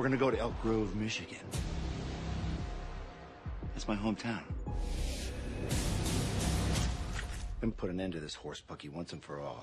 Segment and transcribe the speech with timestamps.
[0.00, 1.36] We're gonna go to Elk Grove, Michigan.
[3.74, 4.40] That's my hometown.
[7.60, 9.62] And put an end to this horse pucky once and for all.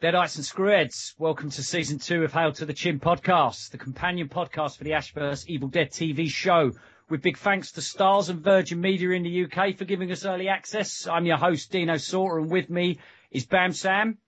[0.00, 3.78] Dead Deadites and Screwheads, welcome to season two of Hail to the Chin podcast, the
[3.78, 6.70] companion podcast for the Ashverse Evil Dead TV show.
[7.10, 10.46] With big thanks to Starz and Virgin Media in the UK for giving us early
[10.46, 11.08] access.
[11.08, 13.00] I'm your host, Dino Sauter, and with me
[13.32, 14.18] is Bam Sam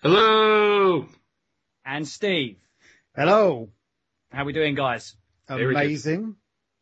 [0.00, 1.08] Hello.
[1.84, 2.58] and Steve.
[3.16, 3.70] Hello.
[4.30, 5.16] How are we doing, guys?
[5.48, 6.36] Amazing.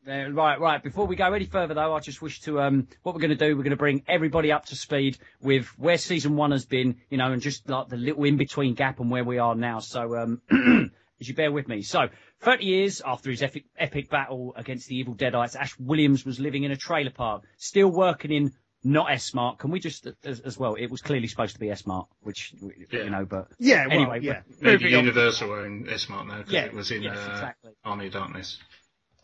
[0.07, 0.83] Uh, right, right.
[0.83, 3.49] Before we go any further, though, I just wish to um, what we're going to
[3.49, 3.57] do.
[3.57, 7.17] We're going to bring everybody up to speed with where season one has been, you
[7.17, 9.79] know, and just like the little in between gap and where we are now.
[9.79, 10.43] So, um,
[11.21, 12.09] as you bear with me, so
[12.41, 16.65] 30 years after his epic, epic battle against the evil Deadites, Ash Williams was living
[16.65, 18.53] in a trailer park, still working in
[18.85, 19.59] not S Mart.
[19.59, 20.75] Can we just as, as well?
[20.75, 22.55] It was clearly supposed to be S Mart, which
[22.93, 23.03] Yeah.
[23.05, 24.43] you know, but Yeah, well, anyway, yeah.
[24.61, 25.05] Maybe moving on.
[25.07, 27.73] Universal own S-Mart now because Yeah, it was in yes, uh, exactly.
[27.85, 28.59] Army of Darkness.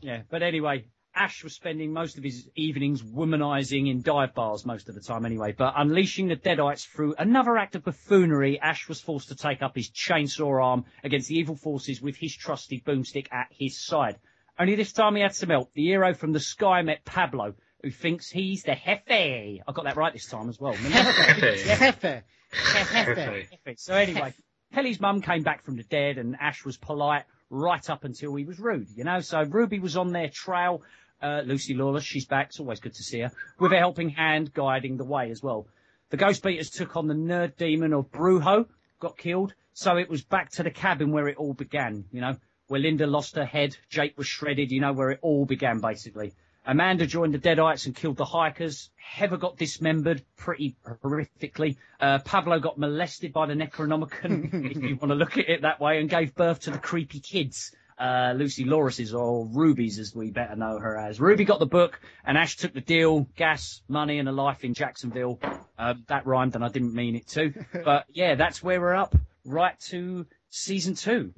[0.01, 4.89] Yeah, but anyway, Ash was spending most of his evenings womanizing in dive bars most
[4.89, 5.53] of the time anyway.
[5.53, 9.75] But unleashing the Deadites through another act of buffoonery, Ash was forced to take up
[9.75, 14.19] his chainsaw arm against the evil forces with his trusty boomstick at his side.
[14.59, 15.73] Only this time he had some help.
[15.75, 19.03] The hero from the sky met Pablo, who thinks he's the Jefe.
[19.09, 20.73] I got that right this time as well.
[20.73, 21.11] Remember?
[21.11, 22.23] Hefe.
[22.53, 23.79] Hefe.
[23.79, 24.33] So anyway,
[24.73, 28.45] Kelly's mum came back from the dead and Ash was polite right up until he
[28.45, 29.21] was rude, you know?
[29.21, 30.83] So Ruby was on their trail.
[31.23, 32.49] Uh, Lucy Lawless, she's back.
[32.49, 33.33] It's always good to see her.
[33.59, 35.67] With a helping hand guiding the way as well.
[36.11, 38.67] The Ghost Beaters took on the nerd demon of Brujo,
[39.01, 39.55] got killed.
[39.73, 42.37] So it was back to the cabin where it all began, you know?
[42.69, 46.33] Where Linda lost her head, Jake was shredded, you know, where it all began basically.
[46.67, 48.91] Amanda joined the Deadites and killed the hikers.
[48.97, 51.77] Heather got dismembered pretty horrifically.
[52.01, 55.81] Uh, Pablo got molested by the Necronomicon, if you want to look at it that
[55.81, 57.75] way, and gave birth to the creepy kids.
[57.99, 61.21] Uh, Lucy Lawrence's or Ruby's as we better know her as.
[61.21, 64.75] Ruby got the book and Ash took the deal, gas, money and a life in
[64.75, 65.39] Jacksonville.
[65.79, 67.53] Uh, that rhymed and I didn't mean it to.
[67.85, 71.33] But yeah, that's where we're up right to season two.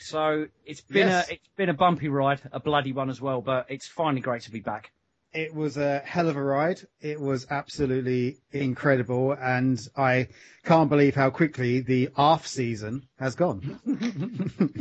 [0.00, 1.28] So it's been Yes.
[1.28, 4.42] a it's been a bumpy ride, a bloody one as well, but it's finally great
[4.42, 4.90] to be back.
[5.34, 6.80] It was a hell of a ride.
[7.00, 10.28] It was absolutely incredible, and I
[10.64, 13.80] can't believe how quickly the off season has gone.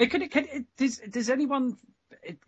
[0.00, 1.76] It could, it could, it, does, does anyone,
[2.22, 2.38] it,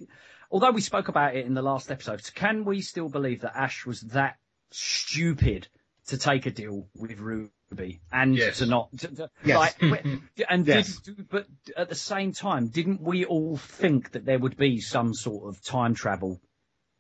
[0.50, 3.84] although we spoke about it in the last episode, can we still believe that Ash
[3.86, 4.38] was that
[4.70, 5.68] stupid
[6.08, 8.58] to take a deal with Ruby and Yes.
[8.58, 9.74] to not, to, to- Yes.
[9.80, 10.04] like,
[10.48, 10.96] and Yes.
[11.00, 11.46] did, but
[11.76, 15.62] at the same time, didn't we all think that there would be some sort of
[15.62, 16.41] time travel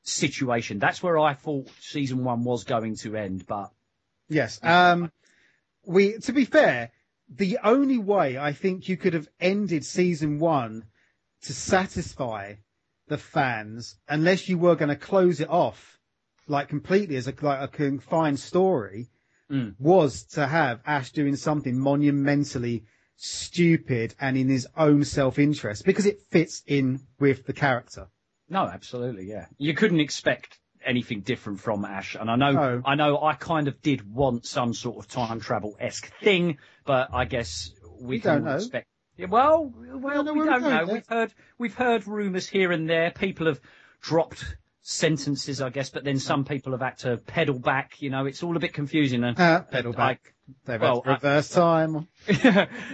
[0.02, 0.78] situation?
[0.78, 3.70] That's where I thought season one was going to end, but
[4.28, 4.60] Yes.
[4.62, 5.10] Um,
[5.84, 6.90] we, to be fair,
[7.36, 10.84] the only way I think you could have ended season one
[11.42, 12.54] to satisfy
[13.08, 15.98] the fans, unless you were going to close it off
[16.46, 19.08] like completely as a, like a confined story,
[19.50, 19.74] Mm.
[19.78, 22.84] was to have Ash doing something monumentally
[23.16, 28.06] stupid and in his own self-interest because it fits in with the character.
[28.48, 29.46] No, absolutely, yeah.
[29.58, 32.82] You couldn't expect anything different from Ash, and I know, No.
[32.84, 37.08] I know, I kind of did want some sort of time travel esque thing, but
[37.12, 37.70] I guess
[38.00, 38.86] we We can don't expect.
[39.16, 40.86] Yeah, well, well, we we don't know.
[40.90, 43.10] We've heard, we've heard rumours here and there.
[43.10, 43.60] People have
[44.00, 44.42] dropped
[44.80, 48.00] sentences, I guess, but then some people have had to pedal back.
[48.02, 49.22] You know, it's all a bit confusing.
[49.22, 50.34] And Uh, pedal I- back.
[50.64, 52.08] They've well, reverse time.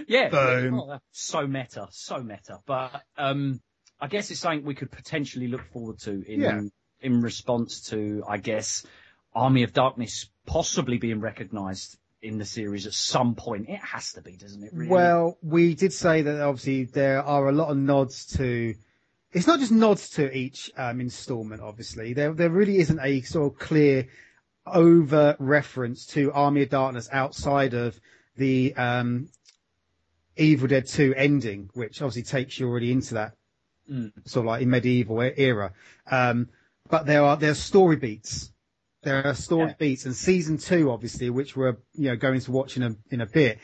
[0.07, 0.99] yeah, Boom.
[1.11, 2.59] so meta, so meta.
[2.65, 3.59] But um,
[3.99, 6.61] I guess it's something we could potentially look forward to in Yeah.
[7.01, 8.85] In response to, I guess,
[9.33, 13.69] Army of Darkness possibly being recognised in the series at some point.
[13.69, 14.71] It has to be, doesn't it?
[14.73, 14.89] Really?
[14.89, 18.75] Well, we did say that obviously there are a lot of nods to.
[19.31, 21.61] It's not just nods to each um, installment.
[21.61, 24.07] Obviously, there there really isn't a sort of clear,
[24.65, 27.99] over reference to Army of Darkness outside of
[28.35, 29.29] the um,
[30.35, 33.33] Evil Dead Two ending, which obviously takes you already into that
[33.89, 34.11] Mm.
[34.27, 35.73] sort of like in medieval era.
[36.11, 36.49] Um,
[36.89, 38.51] but there are there are story beats.
[39.03, 39.75] There are story Yeah.
[39.79, 43.21] beats, and season two, obviously, which we're you know going to watch in a in
[43.21, 43.59] a bit,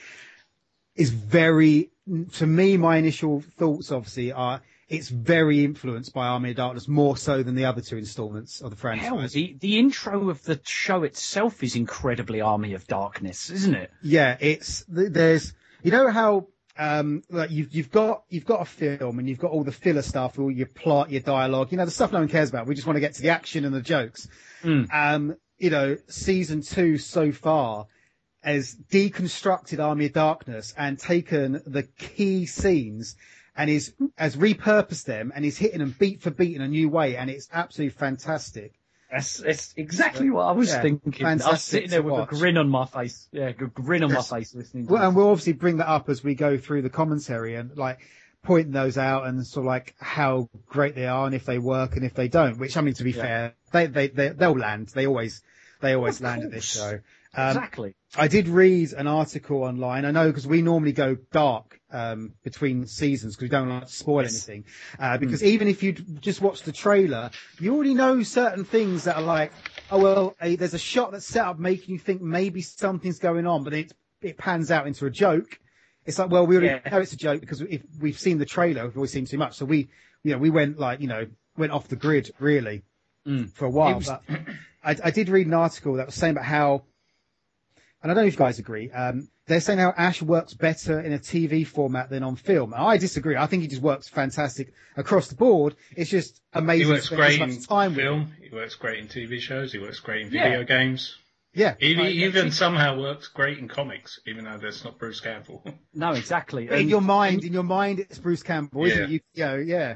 [0.96, 1.92] is very.
[2.34, 7.18] To me, my initial thoughts obviously are it's very influenced by Army of Darkness more
[7.18, 9.08] so than the other two installments of the franchise.
[9.08, 13.90] Hell, the, the intro of the show itself is incredibly Army of Darkness, isn't it?
[14.04, 19.20] Yeah, it's there's you know how um, like you've you've got you've got a film
[19.20, 21.92] and you've got all the filler stuff, all your plot, your dialogue, you know, the
[21.92, 22.68] stuff no one cares about.
[22.68, 24.28] We just want to get to the action and the jokes.
[24.64, 24.88] Mm.
[24.94, 27.88] Um, you know, season two so far
[28.42, 33.16] has deconstructed Army of Darkness and taken the key scenes
[33.56, 36.90] and is has repurposed them and is hitting them beat for beat in a new
[36.90, 38.74] way, and it's absolutely fantastic.
[39.12, 41.26] That's, that's exactly what I was Yeah, thinking.
[41.26, 42.32] I was sitting there with watch.
[42.32, 43.28] a grin on my face.
[43.32, 44.88] Yeah, a grin on my face listening.
[44.88, 47.76] To Well, and we'll obviously bring that up as we go through the commentary and
[47.78, 48.00] like
[48.44, 51.96] pointing those out and sort of like how great they are and if they work
[51.96, 52.58] and if they don't.
[52.58, 53.22] Which I mean, to be Yeah.
[53.22, 54.90] fair, they they they they'll land.
[54.90, 55.42] They always
[55.82, 57.00] they always Of land at this show.
[57.38, 57.96] Um, exactly.
[58.18, 60.06] I did read an article online.
[60.06, 63.92] I know because we normally go dark um, between seasons because we don't like to
[63.92, 64.48] spoil Yes.
[64.48, 64.66] anything.
[65.00, 67.30] Uh, because even if you just watch the trailer,
[67.60, 69.52] you already know certain things that are like,
[69.92, 73.46] oh well, a, there's a shot that's set up making you think maybe something's going
[73.46, 73.92] on, but it
[74.22, 75.60] it pans out into a joke.
[76.06, 76.90] It's like, well, we already Yeah.
[76.92, 79.56] know it's a joke because if we've seen the trailer, we've always seen too much.
[79.58, 79.90] So we,
[80.24, 81.28] you know, we went like, you know,
[81.58, 82.84] went off the grid really
[83.28, 83.52] Mm.
[83.52, 83.96] for a while.
[83.96, 84.22] Was- But
[84.84, 86.84] I, I did read an article that was saying about how,
[88.06, 91.00] and I don't know if you guys agree, um, they're saying how Ash works better
[91.00, 92.72] in a TV format than on film.
[92.72, 93.36] And I disagree.
[93.36, 95.76] I think he just works fantastic across the board.
[95.98, 96.86] It's just amazing.
[96.88, 98.06] He amazing works great in much time with him.
[98.06, 98.32] film.
[98.48, 99.72] He works great in TV shows.
[99.74, 100.44] He works great in Yeah.
[100.44, 101.16] video games.
[101.56, 101.74] Yeah.
[101.80, 102.52] He Right, even yeah.
[102.52, 105.66] somehow works great in comics, even though that's not Bruce Campbell.
[105.96, 106.68] No, exactly.
[106.68, 109.06] in And- your mind, in your mind, it's Bruce Campbell, isn't Yeah.
[109.06, 109.10] it?
[109.10, 109.96] You, you know, yeah.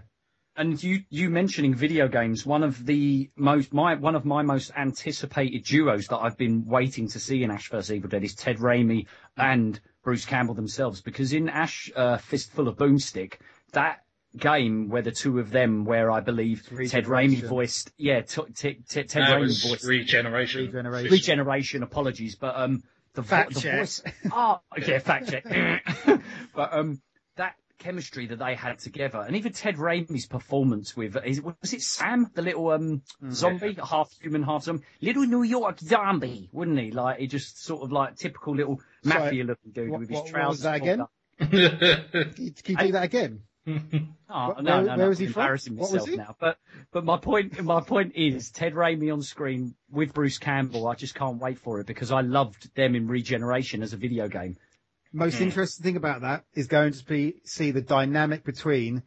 [0.59, 4.71] And you you mentioning video games one of the most my one of my most
[4.77, 8.57] anticipated duos that I've been waiting to see in Ash vs Evil Dead is Ted
[8.57, 9.07] Raimi
[9.37, 13.35] and Bruce Campbell themselves because in Ash uh, Fistful of Boomstick
[13.71, 14.03] that
[14.37, 18.73] game where the two of them where I believe Ted Raimi voiced yeah t- t-
[18.87, 20.65] t- Ted that Raimi voiced regeneration.
[20.65, 21.11] Regeneration.
[21.11, 22.83] regeneration apologies but um
[23.13, 23.77] the, vo- Fact the check.
[23.79, 24.01] voice
[24.31, 25.45] oh yeah fact check
[26.53, 27.08] but um that
[27.79, 32.29] chemistry that they had together and even ted raimi's performance with is, was it sam
[32.35, 33.31] the little um Mm.
[33.31, 37.81] zombie half human half zombie little new york zombie wouldn't he like he just sort
[37.83, 40.75] of like typical little mafia looking dude what- with his what- what trousers was that
[40.75, 41.01] again?
[41.01, 41.11] up.
[41.39, 43.41] Can you, can you do that again?
[44.31, 45.41] Oh, Wh- no, where- no, no, where was I'm he from?
[45.41, 46.17] embarrassing What was myself he?
[46.17, 46.35] now.
[46.39, 46.57] But
[46.91, 50.87] but my point my point is Ted Raimi on screen with Bruce Campbell.
[50.87, 54.27] I just can't wait for it because I loved them in Regeneration as a video
[54.27, 54.57] game.
[55.11, 55.43] Most Hmm.
[55.43, 59.03] interesting thing about that is going to be see the dynamic between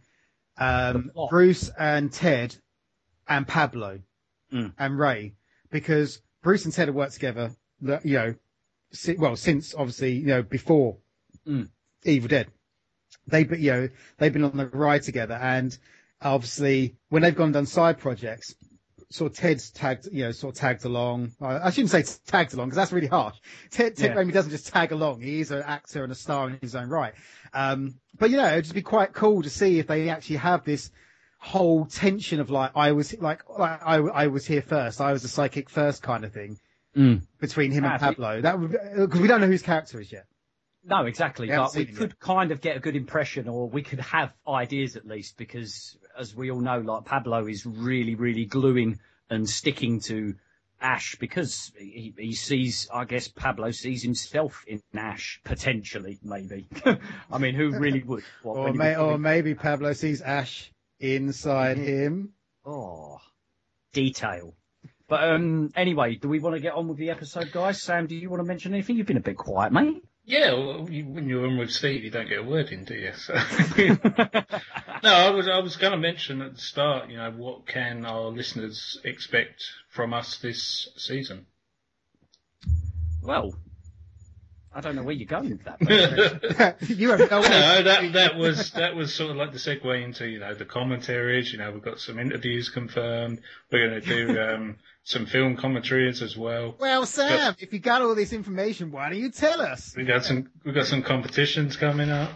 [0.59, 1.27] um, The.
[1.31, 2.57] Bruce and Ted
[3.29, 4.01] and Pablo
[4.53, 4.75] Mm.
[4.79, 5.35] and Ray,
[5.71, 8.35] because Bruce and Ted have worked together, you know,
[8.93, 10.99] si- well since obviously you know before
[11.47, 11.71] Mm.
[12.05, 12.51] Evil Dead.
[13.27, 13.89] They, but you know,
[14.19, 15.77] they've been on the ride together, and
[16.21, 18.55] obviously when they've gone and done side projects,
[19.13, 21.33] sort of Ted's tagged, you know, sort of tagged along.
[21.41, 23.37] I shouldn't say tagged along because that's really harsh.
[23.71, 24.17] Ted, Ted Yeah.
[24.23, 25.21] Raimi doesn't just tag along.
[25.21, 27.15] He is an actor and a star in his own right.
[27.53, 30.65] Um, but you know, it'd just be quite cool to see if they actually have
[30.65, 30.91] this
[31.39, 35.01] whole tension of like, I was like, like I, I was here first.
[35.01, 36.59] I was the psychic first kind of thing
[37.41, 38.41] between him and Pablo.
[38.43, 40.25] That would, because we don't know whose character is yet.
[40.85, 41.49] No, exactly.
[41.49, 44.97] We But we could kind of get a good impression, or we could have ideas
[44.97, 48.99] at least, because as we all know, like Pablo is really, really gluing
[49.31, 50.35] and sticking to
[50.81, 56.67] Ash because he, he sees, I guess Pablo sees himself in Ash potentially, maybe.
[57.31, 58.25] I mean, who really would?
[58.43, 61.85] What, Or, may, become or maybe Pablo sees Ash inside Mhm.
[61.85, 62.33] him.
[62.65, 63.19] Oh,
[63.93, 64.55] detail.
[65.09, 67.83] But um, anyway, do we want to get on with the episode, guys?
[67.83, 68.97] Sam, do you want to mention anything?
[68.97, 70.03] You've been a bit quiet, mate.
[70.25, 72.95] Yeah, well, you, when you're on with Steve, you don't get a word in, do
[72.95, 73.13] you?
[73.17, 73.35] So,
[75.03, 78.05] no, I was I was going to mention at the start, you know, what can
[78.05, 81.47] our listeners expect from us this season?
[83.23, 83.55] well,
[84.75, 85.79] I don't know where you're going with that.
[86.81, 90.03] But, you have no No, that that was that was sort of like the segue
[90.05, 91.53] into you know the commentaries.
[91.53, 93.41] You know, we've got some interviews confirmed.
[93.71, 96.77] We're going to do um, some film commentaries as well.
[96.79, 99.95] Well, Sam, if you got all this information, why don't you tell us?
[99.97, 102.31] We got some we got some competitions coming up.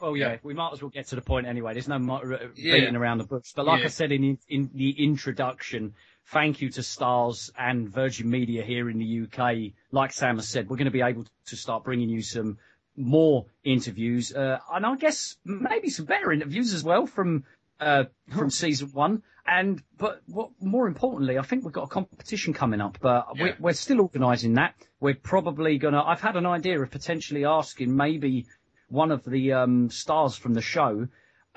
[0.00, 1.72] well, yeah, we might as well get to the point anyway.
[1.74, 2.74] There's no mo- r- Yeah.
[2.74, 3.52] beating around the bush.
[3.54, 3.86] But like Yeah.
[3.86, 5.94] I said in, in the introduction,
[6.32, 9.72] thank you to Starz and Virgin Media here in the UK.
[9.92, 12.58] Like Sam has said, we're going to be able to start bringing you some
[12.96, 17.44] more interviews, uh, and I guess maybe some better interviews as well from
[17.80, 19.22] uh, from season one.
[19.46, 23.42] And but what more importantly, I think we've got a competition coming up, but Yeah.
[23.44, 24.74] we're, we're still organising that.
[25.00, 26.02] We're probably gonna.
[26.02, 28.46] I've had an idea of potentially asking maybe
[28.88, 31.08] one of the um, stars from the show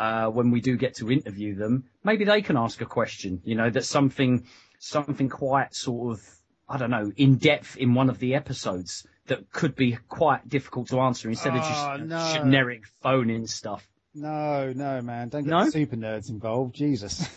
[0.02, 1.84] uh, when we do get to interview them.
[2.04, 3.42] Maybe they can ask a question.
[3.44, 4.46] You know, that's something
[4.80, 6.26] something quite sort of
[6.68, 10.88] I don't know in depth in one of the episodes that could be quite difficult
[10.90, 12.34] to answer instead of Oh, just no.
[12.34, 13.88] generic phone-in stuff.
[14.16, 15.30] No, no, man.
[15.30, 15.70] Don't get No?
[15.70, 16.74] super nerds involved.
[16.76, 17.30] Jesus.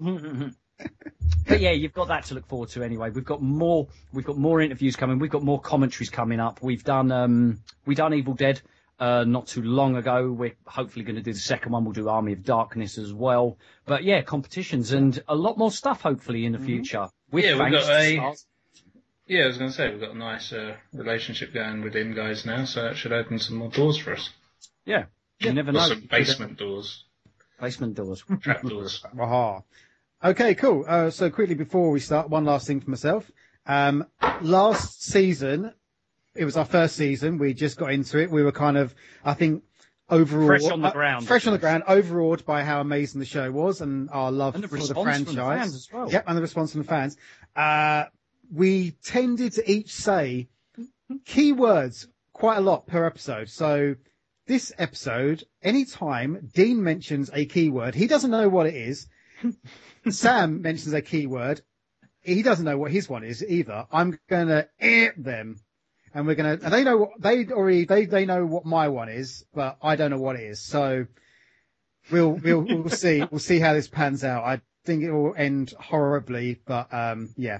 [0.00, 3.10] but yeah, you've got that to look forward to anyway.
[3.10, 3.88] We've got more.
[4.12, 5.18] We've got more interviews coming.
[5.18, 6.62] We've got more commentaries coming up.
[6.62, 7.10] We've done.
[7.12, 8.62] Um, we done Evil Dead.
[8.98, 10.30] Uh, not too long ago.
[10.30, 11.84] We're hopefully going to do the second one.
[11.84, 13.58] We'll do Army of Darkness as well.
[13.86, 17.08] But yeah, competitions and a lot more stuff hopefully in the future.
[17.32, 18.46] With Yeah, we've got a- stars.
[19.26, 22.14] Yeah, I was going to say we've got a nice uh, relationship going with them
[22.14, 24.30] guys now, so that should open some more doors for us.
[24.84, 25.06] Yeah,
[25.40, 25.88] you never Or know.
[25.88, 27.04] some basement doors,
[27.60, 28.22] Basement doors.
[28.42, 29.02] trap doors.
[29.18, 29.62] Aha.
[30.22, 30.84] Okay, cool.
[30.86, 33.30] Uh, so quickly before we start, one last thing for myself.
[33.66, 34.06] Um,
[34.42, 35.72] last season,
[36.34, 37.38] it was our first season.
[37.38, 38.30] We just got into it.
[38.30, 39.62] We were kind of, I think,
[40.10, 41.26] overall Fresh on the uh, ground.
[41.26, 44.64] fresh on the ground, overawed by how amazing the show was and our love And
[44.64, 45.24] the for the franchise.
[45.24, 46.10] from the fans as well.
[46.10, 47.16] Yep, and the response from the fans.
[47.56, 48.04] Uh,
[48.52, 50.48] we tended to each say
[51.26, 53.48] keywords quite a lot per episode.
[53.48, 53.94] So
[54.46, 59.06] this episode, anytime Dean mentions a keyword, he doesn't know what it is.
[60.10, 61.62] Sam mentions a keyword.
[62.20, 63.86] He doesn't know what his one is either.
[63.92, 65.56] I'm going to eh them.
[66.14, 68.88] And we're going to, and they know, what- they already, they, they know what my
[68.88, 70.60] one is, but I don't know what it is.
[70.60, 71.06] So
[72.10, 74.44] we'll, we'll, we'll see, we'll see how this pans out.
[74.44, 77.58] I think it will end horribly, but, um, yeah.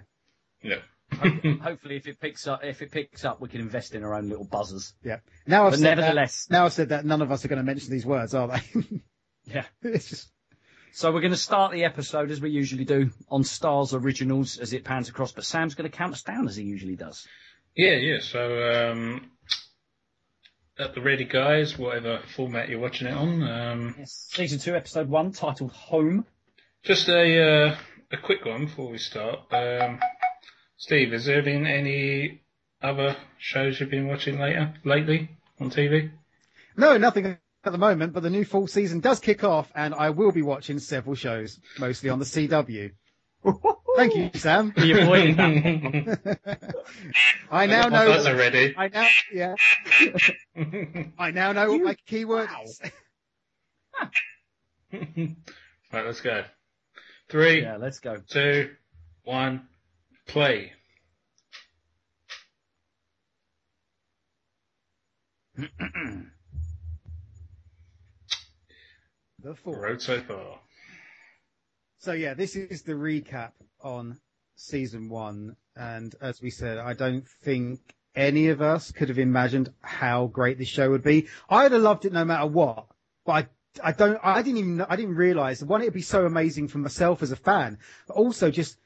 [0.62, 0.76] Yeah.
[1.12, 4.28] Hopefully, if it picks up, if it picks up, we can invest in our own
[4.28, 4.94] little buzzers.
[5.04, 5.18] Yeah.
[5.46, 7.64] Now I've But said that, now I've said that none of us are going to
[7.64, 8.82] mention these words, are they?
[9.44, 9.64] yeah.
[9.82, 10.32] it's just,
[10.92, 14.72] So we're going to start the episode as we usually do on Starz Originals as
[14.72, 17.26] it pans across, but Sam's going to count us down as he usually does.
[17.76, 18.18] Yeah, yeah.
[18.20, 19.30] So um,
[20.78, 21.78] at the ready, guys.
[21.78, 23.42] Whatever format you're watching it on.
[23.42, 24.28] Um, Yes.
[24.32, 26.24] Season two, episode one, titled Home.
[26.82, 27.76] just a uh,
[28.12, 29.40] a quick one before we start.
[29.52, 29.98] Um,
[30.76, 32.42] Steve, has there been any
[32.82, 36.10] other shows you've been watching later lately on TV?
[36.76, 40.10] no, nothing at the moment, but the new fall season does kick off and I
[40.10, 42.90] will be watching several shows, mostly on the CW.
[43.96, 44.72] Thank you, Sam.
[44.76, 46.74] Are you avoiding that?
[47.50, 48.74] I now My buzzer know, ready.
[48.76, 49.54] I now, yeah,
[51.18, 52.62] I now know what my keyword wow.
[52.64, 52.80] is.
[55.92, 56.44] right, let's go.
[57.30, 58.16] Three, yeah, let's go.
[58.28, 58.70] two,
[59.24, 59.68] one,
[60.26, 60.72] play.
[69.44, 69.78] The four.
[69.78, 70.58] Road so far.
[71.98, 73.52] So yeah, this is the recap
[73.84, 74.18] on
[74.56, 75.56] season one.
[75.76, 77.80] And as we said, I don't think
[78.16, 81.28] any of us could have imagined how great this show would be.
[81.48, 82.86] I'd have loved it no matter what,
[83.26, 86.24] but I, I don't, I didn't even, know- I didn't realize one, it'd be so
[86.24, 88.78] amazing for myself as a fan, but also just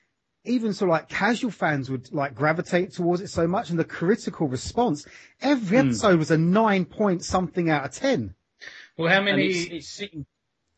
[0.44, 3.84] even sort of like casual fans would like gravitate towards it so much and the
[3.84, 5.06] critical response.
[5.42, 5.88] Every Hmm.
[5.88, 8.34] episode was a nine point something out of 10.
[8.96, 9.46] Well, how many?
[9.48, 10.24] it's, it's sitting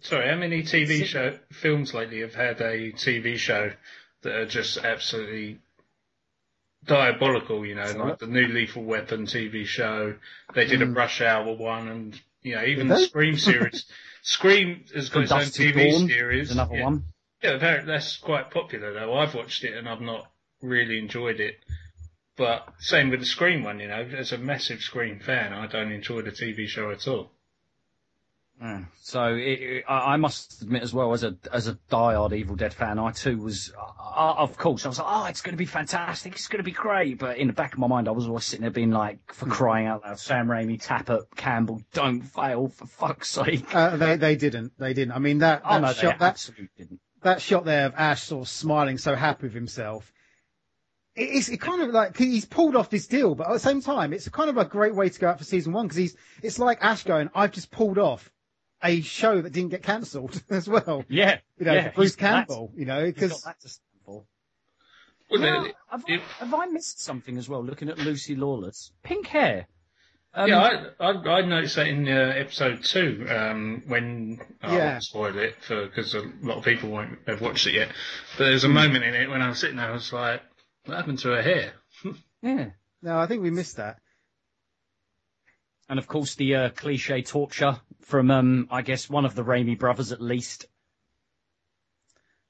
[0.03, 3.71] Sorry, how many TV Sit- show films lately have had a TV show
[4.23, 5.59] that are just absolutely
[6.85, 7.65] diabolical?
[7.65, 10.15] You know, like the new Lethal Weapon TV show.
[10.55, 10.97] They did a Mm.
[10.97, 13.07] Rush Hour one, and you know, even Did the they?
[13.07, 13.85] Scream series.
[14.23, 16.09] Scream has got its own TV Dawn.
[16.09, 16.51] series.
[16.51, 16.85] Another yeah.
[16.85, 17.05] one.
[17.43, 19.15] Yeah, that- that's quite popular though.
[19.15, 20.31] I've watched it and I've not
[20.63, 21.59] really enjoyed it.
[22.37, 24.01] But same with the Scream one, you know.
[24.17, 27.31] As a massive Scream fan, I don't enjoy the TV show at all.
[28.63, 28.87] Mm.
[29.01, 32.75] So it, I I must admit as well, as a as a diehard Evil Dead
[32.75, 35.65] fan, I too was, uh, of course, I was like, oh, it's going to be
[35.65, 37.19] fantastic, it's going to be great.
[37.19, 39.47] But in the back of my mind, I was always sitting there being like, for
[39.47, 43.75] crying out loud, Sam Raimi, Tapert, Campbell, don't fail for fuck's sake.
[43.75, 45.13] Uh, they, they didn't, they didn't.
[45.13, 47.01] I mean, that, Oh that no, shot, that, didn't.
[47.23, 50.13] that shot there of Ash sort of smiling, so happy with himself.
[51.17, 54.13] It's it kind of like he's pulled off this deal, but at the same time,
[54.13, 56.59] it's kind of a great way to go out for season one because he's it's
[56.59, 58.31] like Ash going, "I've just pulled off
[58.83, 62.73] a show that didn't get cancelled as well." Yeah, You know, yeah, Bruce he's Campbell.
[62.77, 63.69] You know, because that to.
[64.07, 64.27] Well,
[65.41, 67.63] Now, it- have, it- I, have I missed something as well?
[67.65, 69.67] Looking at Lucy Lawless, pink hair.
[70.35, 74.91] Um, yeah, I, I I noticed that in uh, episode two um, when I Yeah.
[74.93, 77.89] won't spoil it for because a lot of people won't have watched it yet.
[78.39, 80.41] But there's a moment in it when I was sitting there, and I was like,
[80.85, 81.73] "What happened to her hair?"
[82.43, 82.71] yeah.
[83.03, 83.99] no, I think we missed that.
[85.89, 89.79] And of course, the uh, cliche torture from, um, I guess, one of the Raimi
[89.79, 90.67] brothers at least.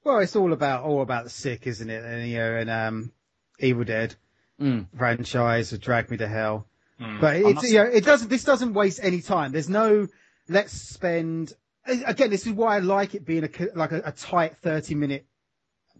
[0.03, 2.03] Well, it's all about all about the sick, isn't it?
[2.03, 3.11] And you know, and um,
[3.59, 4.15] Evil Dead
[4.59, 4.85] Mm.
[4.95, 6.67] franchise, Drag Me to Hell.
[6.99, 7.19] Mm.
[7.19, 9.51] But it's, must- you know, it doesn't, this doesn't waste any time.
[9.51, 10.07] There's no,
[10.47, 11.53] let's spend,
[11.87, 15.25] again, this is why I like it being a, like a, a tight 30 minute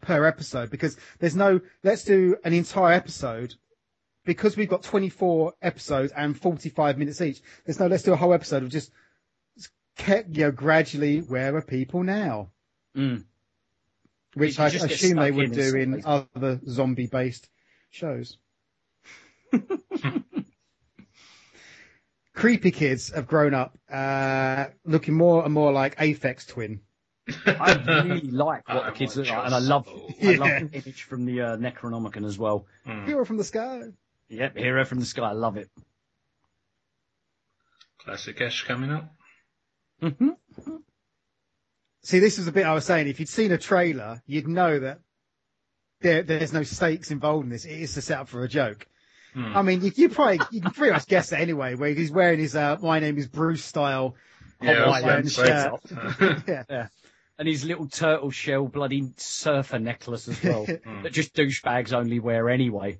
[0.01, 3.55] per episode because there's no, let's do an entire episode
[4.25, 8.33] because we've got 24 episodes and 45 minutes each, there's no, let's do a whole
[8.33, 8.91] episode of just
[9.97, 12.49] kept, you know, gradually, where are people now?
[12.95, 13.23] Mm.
[14.33, 17.49] Which I assume they would in do in stuff, other zombie based
[17.89, 18.37] shows.
[22.33, 26.79] Creepy kids have grown up, uh, looking more and more like Aphex Twin.
[27.45, 30.11] I really like what I the kids look like, and I love, soul.
[30.23, 32.65] I love the image from the uh, Necronomicon as well.
[32.87, 33.05] Mm.
[33.05, 33.83] Hero from the sky.
[34.29, 35.69] Yep, Hero from the Sky, I love it.
[37.99, 39.13] Classic Ash coming up.
[40.01, 40.29] Hmm
[42.03, 43.07] See, this is a bit I was saying.
[43.07, 44.99] If you'd seen a trailer, you'd know that
[46.01, 47.63] there, there's no stakes involved in this.
[47.65, 48.87] It is a setup for a joke.
[49.33, 49.55] Hmm.
[49.55, 51.75] I mean, you, you probably you can pretty much guess it anyway.
[51.75, 54.15] Where he's wearing his uh, "My name is Bruce" style
[54.61, 55.81] Yeah, I was Hawaiian about to say shirt.
[56.47, 56.65] that.
[56.69, 56.87] yeah.
[57.37, 61.03] And his little turtle shell bloody surfer necklace as well, Hmm.
[61.03, 62.99] that just douchebags only wear anyway.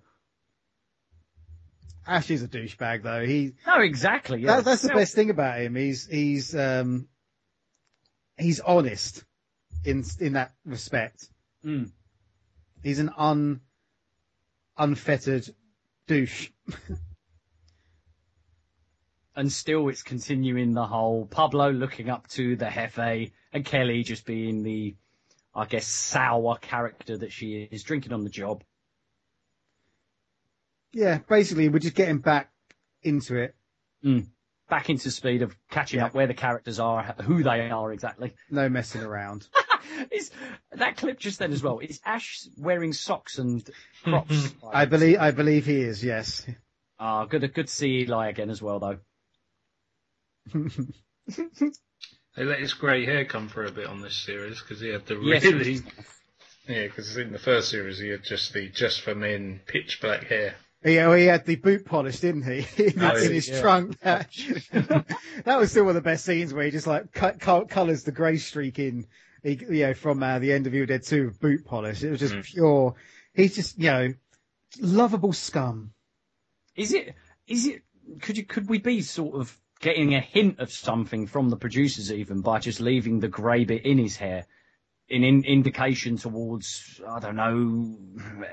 [2.08, 3.25] Ash is a douchebag though.
[3.25, 4.41] He No, exactly.
[4.41, 4.58] Yeah.
[4.58, 5.75] that, that's the Well, best thing about him.
[5.75, 7.08] He's he's um
[8.38, 9.24] he's honest
[9.86, 11.29] in in that respect.
[11.65, 11.91] Mm.
[12.84, 13.62] He's an un
[14.77, 15.48] unfettered
[16.08, 16.50] douche.
[19.34, 24.25] And still, it's continuing the whole Pablo looking up to the Hefe and Kelly just
[24.25, 24.96] being the,
[25.55, 28.63] I guess, sour character that she is, drinking on the job.
[30.93, 32.51] Yeah, basically we're just getting back
[33.03, 33.55] into it.
[34.69, 36.05] Back into speed of catching Yeah.
[36.07, 38.33] up where the characters are, who they are exactly.
[38.50, 39.48] No messing around.
[40.12, 40.31] is
[40.71, 41.79] that clip just then as well?
[41.79, 43.67] Is Ash wearing socks and
[44.03, 44.53] crops?
[44.74, 46.03] I believe I believe he is.
[46.03, 46.45] Yes.
[47.00, 48.98] Ah, good, good to see Eli again as well, though.
[52.38, 55.05] They let his grey hair come for a bit on this series because he had
[55.05, 55.83] the Yes, really he's-
[56.65, 60.24] yeah because in the first series he had just the just for men pitch black
[60.27, 60.55] hair.
[60.83, 62.65] Yeah, well, he had the boot polish, didn't he?
[62.83, 63.61] in, That's in it, his yeah.
[63.61, 64.00] trunk.
[64.00, 64.29] That,
[65.45, 68.03] that was still one of the best scenes where he just like cut, cut, colours
[68.03, 69.05] the grey streak in,
[69.43, 72.03] he, you know, from uh, the end of Evil Dead 2 with boot polish.
[72.03, 72.43] It was just Mm.
[72.43, 72.95] pure.
[73.34, 74.13] He's just, you know,
[74.79, 75.93] lovable scum.
[76.75, 77.13] Is it?
[77.47, 77.84] Is it?
[78.21, 78.45] Could you?
[78.45, 82.60] Could we be sort of getting a hint of something from the producers even by
[82.60, 84.45] just leaving the grey bit in his hair,
[85.12, 87.97] in, in indication towards I don't know,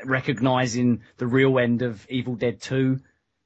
[0.04, 3.00] recognizing the real end of Evil Dead Two?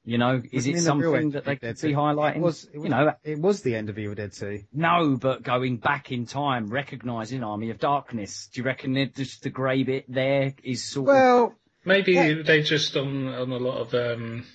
[0.05, 1.93] You know, is What do it mean the something that they Evil could Dead be
[1.93, 2.35] highlighting?
[2.35, 4.63] It was, it was, you know, it was the end of Evil Dead 2.
[4.73, 8.49] no, but going back in time, recognizing Army of Darkness.
[8.51, 11.15] Do you reckon that just the grey bit there is sort of?
[11.15, 12.41] Well, Maybe Yeah.
[12.45, 14.45] they just on on a lot of um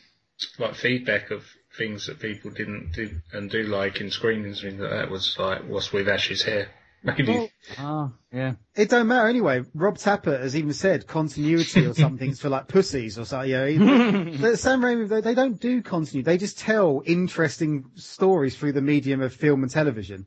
[0.59, 1.45] like feedback of
[1.77, 5.37] things that people didn't do and do like in screenings and things like that was
[5.39, 6.69] like what's with Ash's hair.
[7.03, 8.55] Maybe well, Ah, yeah.
[8.75, 9.63] it don't matter anyway.
[9.73, 13.51] Rob Tapert has even said continuity or something's for like pussies or something.
[13.51, 16.25] You know, Sam Raimi, they, they don't do continuity.
[16.25, 20.27] They just tell interesting stories through the medium of film and television.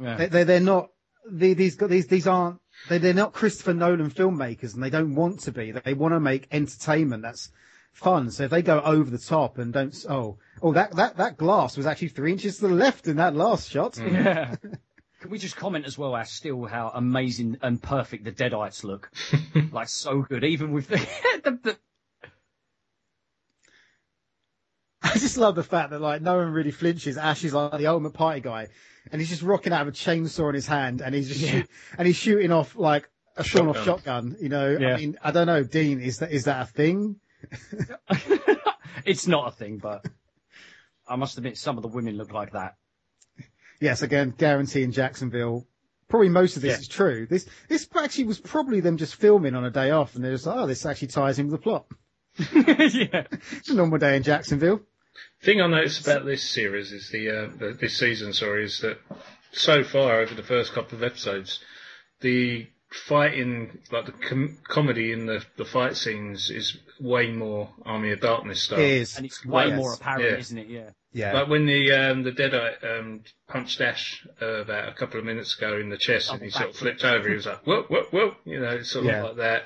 [0.00, 0.16] yeah.
[0.16, 0.90] They, they, they're not,
[1.28, 5.40] they, these, these, these aren't, they, they're not Christopher Nolan filmmakers and they don't want
[5.40, 5.72] to be.
[5.72, 7.50] They want to make entertainment that's
[7.92, 8.30] fun.
[8.30, 11.76] So if they go over the top and don't, oh, oh, that, that, that glass
[11.76, 13.98] was actually three inches to the left in that last shot.
[13.98, 14.54] Yeah.
[15.20, 19.10] Can we just comment as well, as still how amazing and perfect the Deadites look?
[19.72, 20.96] like so good, even with the,
[21.44, 21.76] the, the
[25.02, 27.16] I just love the fact that like no one really flinches.
[27.18, 28.68] Ash is like the ultimate party guy,
[29.10, 31.50] and he's just rocking out with a chainsaw in his hand, and he's just Yeah.
[31.50, 34.30] shoot, and he's shooting off like a sawn off Shotgun.
[34.32, 34.36] shotgun.
[34.40, 34.94] You know, Yeah.
[34.94, 37.16] I mean, I don't know, Dean, is that is that a thing?
[39.04, 40.04] it's not a thing, but
[41.08, 42.76] I must admit some of the women look like that.
[43.80, 45.66] Yes, again, guarantee in Jacksonville.
[46.08, 46.78] Probably most of this Yeah.
[46.80, 47.26] is true.
[47.28, 50.46] This this actually was probably them just filming on a day off, and they're just
[50.46, 51.86] like, oh, this actually ties in with the plot.
[52.38, 53.24] yeah.
[53.52, 54.80] It's a normal day in Jacksonville.
[55.42, 58.98] thing I noticed about this series is the, uh, the this season, sorry, is that
[59.52, 61.60] so far over the first couple of episodes,
[62.20, 68.12] the fighting, like the com- comedy in the the fight scenes, is way more Army
[68.12, 68.78] of Darkness style.
[68.78, 69.76] It is, And it's way Yes.
[69.76, 70.36] more apparent, Yeah.
[70.38, 70.68] isn't it?
[70.68, 70.90] Yeah.
[71.12, 71.32] Yeah.
[71.32, 75.56] Like when the um, the Deadite um, punched Ash uh, about a couple of minutes
[75.56, 77.28] ago in the chest, and he sort of flipped over.
[77.28, 79.62] He was like, "Whoa, whoa, whoa!" You know, it's sort of like that.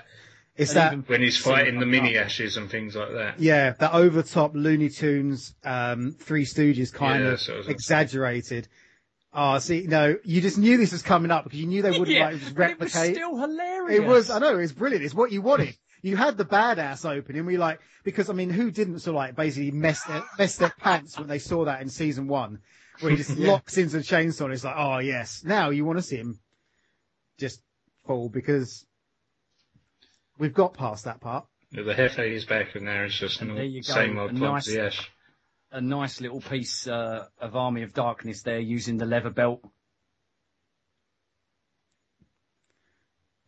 [0.57, 3.40] it's and that When he's fighting the mini ashes and things like that.
[3.40, 8.68] Yeah, that over top Looney Tunes, um, Three Stooges kind Yeah, of sort of- exaggerated.
[9.35, 12.09] Oh, see, no, you just knew this was coming up because you knew they wouldn't
[12.18, 12.26] yeah.
[12.26, 13.16] like just but it was replicate.
[13.16, 13.98] still hilarious.
[13.98, 15.05] It was, I know, it was brilliant.
[15.07, 15.74] It's what you wanted.
[16.02, 17.46] You had the badass opening.
[17.46, 20.74] We like because I mean, who didn't sort of like basically mess their mess their
[20.78, 22.58] pants when they saw that in season one,
[23.00, 23.52] where he just Yeah.
[23.52, 24.46] locks into the chainsaw.
[24.46, 26.38] and It's like, oh yes, now you want to see him
[27.38, 27.62] just
[28.04, 28.84] fall because
[30.38, 31.46] we've got past that part.
[31.70, 34.18] Yeah, The Hefe is back, and now it's just And an there you go, same
[34.18, 35.10] old a clumsy nice- Ash.
[35.74, 39.62] A nice little piece uh, of Army of Darkness there using the leather belt.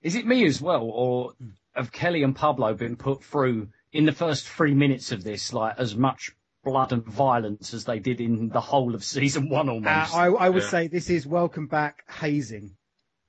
[0.02, 1.32] Is it me as well, or
[1.74, 5.74] have Kelly and Pablo been put through in the first three minutes of this, like
[5.78, 6.32] as much
[6.64, 10.14] blood and violence as they did in the whole of season one Uh, almost?
[10.14, 10.68] I, I would Yeah.
[10.68, 12.76] say this is welcome back hazing.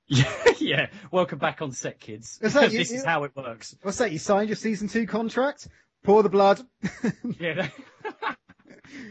[0.08, 0.86] yeah, yeah.
[1.10, 2.38] Welcome back on set, kids.
[2.42, 3.76] Is that- this you- is how it works.
[3.82, 4.12] What's that?
[4.12, 5.68] You signed your season two contract?
[6.02, 6.60] Pour the blood.
[7.40, 7.68] Yeah.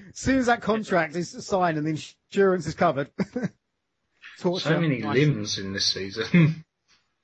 [0.10, 1.92] As soon as that contract is signed and the
[2.32, 3.10] insurance is covered.
[4.38, 5.18] So many Nice.
[5.18, 6.64] limbs in this season.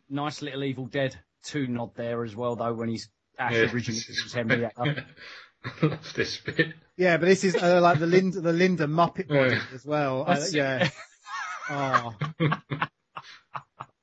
[0.10, 4.00] nice little Evil Dead 2 nod there as well, though, when he's Ash Yeah, originally
[4.00, 4.76] this is was Henrietta.
[5.64, 6.74] I love this bit.
[6.98, 9.62] Yeah, but this is uh, like the Linda, the Linda Muppet body Yeah.
[9.74, 10.26] as well.
[10.28, 10.90] Uh, yeah.
[11.70, 12.16] Oh.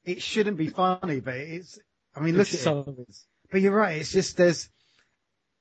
[0.05, 1.79] it shouldn't be funny, but it's.
[2.17, 3.17] I mean, look at it.
[3.51, 4.01] But you're right.
[4.01, 4.69] It's just there's.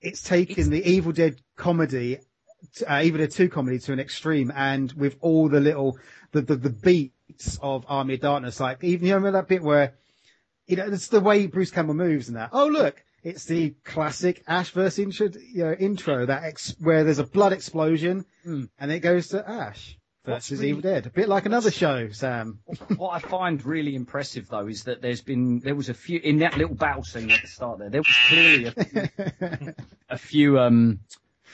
[0.02, 2.20] It's taken the Evil Dead comedy,
[2.88, 5.98] uh, Evil Dead Two comedy to an extreme, and with all the little
[6.32, 9.96] the the, the beats of Army of Darkness, like even you remember that bit where,
[10.68, 12.50] you know, it's the way Bruce Campbell moves and that.
[12.54, 17.20] Oh look, it's the classic Ash versus intro, you know, intro that ex- where there's
[17.20, 18.66] a blood explosion, Hmm.
[18.80, 22.60] and it goes to Ash versus really- Evil Dead, a bit like another show, Sam.
[22.98, 26.40] what I find really impressive, though, is that there's been, there was a few, in
[26.40, 29.74] that little battle scene at the start there, there was clearly a few,
[30.10, 31.00] a few um,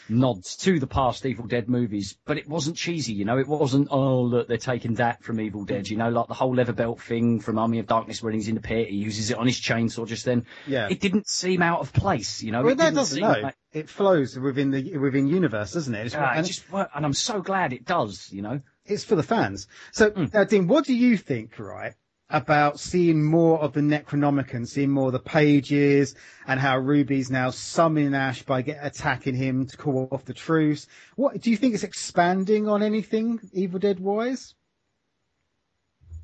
[0.10, 3.88] nods to the past Evil Dead movies, but it wasn't cheesy, you know, it wasn't,
[3.92, 7.02] oh, look, they're taking that from Evil Dead, you know, like the whole leather belt
[7.02, 9.60] thing from Army of Darkness when he's in the pit, he uses it on his
[9.60, 10.46] chainsaw just then.
[10.68, 10.88] yeah.
[10.90, 12.64] It didn't seem out of place, you know.
[12.64, 16.06] well, it that doesn't like- It flows within the within universe, doesn't it?
[16.06, 18.62] It's, Ah, it and just worked, and I'm so glad it does, you know.
[18.86, 19.68] it's for the fans.
[19.94, 20.36] So, Mm.
[20.36, 21.94] uh, Dean, what do you think, right,
[22.30, 26.16] about seeing more of the Necronomicon, seeing more of the pages,
[26.48, 30.88] and how Ruby's now summoning Ash by get, attacking him to call off the truce?
[31.16, 34.56] What do you think it's expanding on anything Evil Dead wise?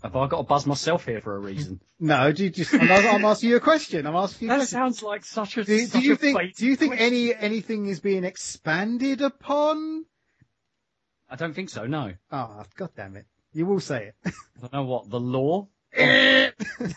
[0.01, 1.81] Have I got to buzz myself here for a reason?
[1.99, 2.73] No, do you just?
[2.73, 4.07] I'm, I'm asking you a question.
[4.07, 4.77] I'm asking you a That question.
[4.79, 5.63] sounds like such a.
[5.65, 6.55] Do, do such you a think?
[6.55, 7.05] Do you think question.
[7.05, 10.05] any anything is being expanded upon?
[11.29, 11.85] I don't think so.
[11.85, 12.13] No.
[12.31, 13.25] Ah, God damn it!
[13.51, 14.15] You will say it.
[14.25, 15.67] I don't know what the law.
[15.93, 16.51] Eh.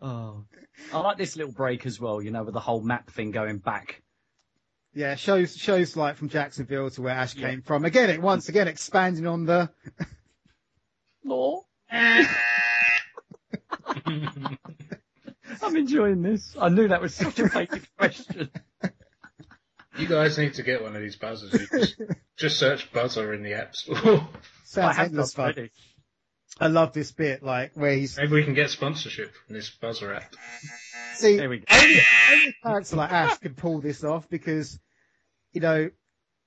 [0.00, 0.44] oh,
[0.92, 2.22] I like this little break as well.
[2.22, 4.02] You know, with the whole map thing going back.
[4.94, 7.50] Yeah, shows shows like from Jacksonville to where Ash Yeah.
[7.50, 7.84] came from.
[7.84, 9.70] Again, it once again expanding on the.
[11.24, 11.62] Law.
[11.90, 12.26] I'm
[15.76, 16.56] enjoying this.
[16.58, 18.50] I knew that was such a basic question.
[19.98, 21.52] You guys need to get one of these buzzers.
[21.52, 22.00] You just,
[22.38, 24.26] just search buzzer in the app store.
[24.78, 25.44] I Sounds have endless fun.
[25.44, 25.70] already.
[26.60, 30.12] I love this bit, like where he's Maybe we can get sponsorship from this buzzer
[30.14, 30.34] app.
[31.14, 31.64] see There we go.
[31.70, 34.78] only, only a character like Ash could pull this off because,
[35.52, 35.90] you know,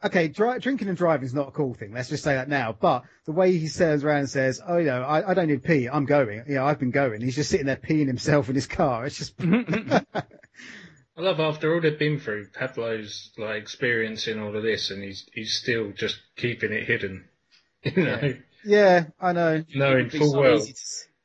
[0.03, 1.91] okay, dri- drinking and driving is not a cool thing.
[1.91, 2.75] Let's just say that now.
[2.79, 5.63] But the way he turns around and says, "Oh, you know, I, I don't need
[5.63, 5.89] pee.
[5.89, 6.43] I'm going.
[6.47, 9.05] You know, I've been going." He's just sitting there peeing himself in his car.
[9.07, 14.91] It's just I love after all they've been through, Pablo's like experiencing all of this,
[14.91, 17.25] and he's he's still just keeping it hidden.
[17.95, 18.33] You know,
[18.65, 19.63] yeah, I know.
[19.75, 20.59] knowing full so well.
[20.59, 20.73] to-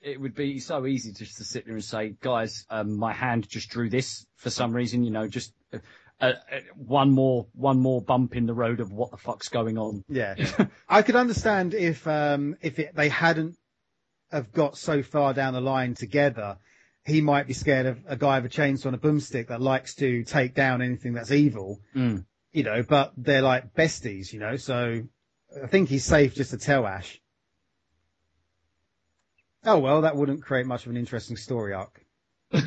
[0.02, 3.46] it would be so easy just to sit there and say, guys, um, my hand
[3.48, 5.78] just drew this for some reason, you know, just uh,
[6.22, 6.32] uh,
[6.74, 10.02] one more, one more bump in the road of what the fuck's going on.
[10.08, 10.36] Yeah,
[10.88, 13.56] I could understand if um if it, they hadn't
[14.32, 16.56] have got so far down the line together.
[17.04, 19.94] He might be scared of a guy with a chainsaw and a boomstick that likes
[19.96, 22.24] to take down anything that's evil, Mm.
[22.52, 22.82] you know.
[22.82, 24.56] But they're like besties, you know.
[24.56, 25.02] So
[25.62, 27.20] I think he's safe just to tell Ash.
[29.64, 32.00] Oh well, that wouldn't create much of an interesting story arc.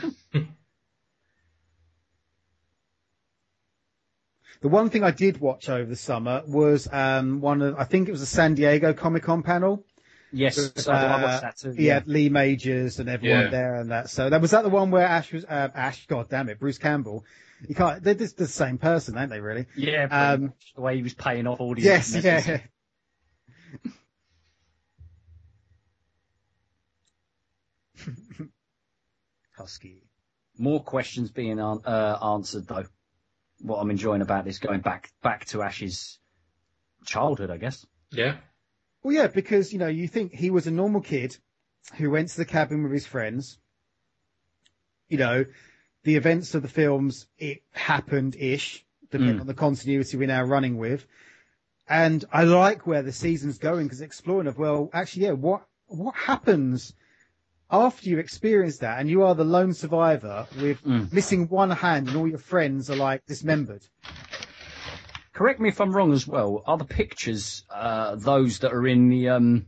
[4.62, 8.08] The one thing I did watch over the summer was um, one of I think
[8.08, 9.84] it was a San Diego Comic Con panel.
[10.32, 11.72] Yes, Uh, I watched that too.
[11.74, 13.50] He had Lee Majors and everyone Yeah.
[13.50, 14.10] there and that.
[14.10, 16.08] So that was that the one where Ash was uh, Ash.
[16.08, 17.26] God damn it, Bruce Campbell.
[17.68, 18.02] You can't.
[18.02, 19.42] They're just the same person, aren't they?
[19.42, 19.66] Really?
[19.76, 21.86] Yeah, Um, the way he was paying off audience.
[21.86, 22.24] Yes.
[22.24, 22.48] members.
[22.48, 22.60] Yeah.
[29.58, 30.04] Husky.
[30.58, 32.86] More questions being an- uh, answered though.
[33.60, 36.20] What I'm enjoying about this going back back to Ash's
[37.06, 37.86] childhood, I guess.
[38.12, 38.38] Yeah,
[39.04, 41.36] Well, yeah, because you know you think he was a normal kid
[41.96, 43.58] who went to the cabin with his friends.
[45.08, 45.46] You know,
[46.04, 49.42] the events of the films it happened ish, depending Mm.
[49.42, 51.06] on the continuity we're now running with.
[51.88, 56.16] And I like where the season's going because exploring of well, actually, yeah, what what
[56.16, 56.94] happens
[57.70, 61.12] after you experience that and you are the lone survivor with Mm.
[61.12, 63.84] missing one hand and all your friends are like dismembered.
[65.34, 66.64] Correct me if I'm wrong as well.
[66.68, 69.66] Are the pictures uh, those that are in the um,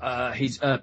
[0.00, 0.78] uh, his uh,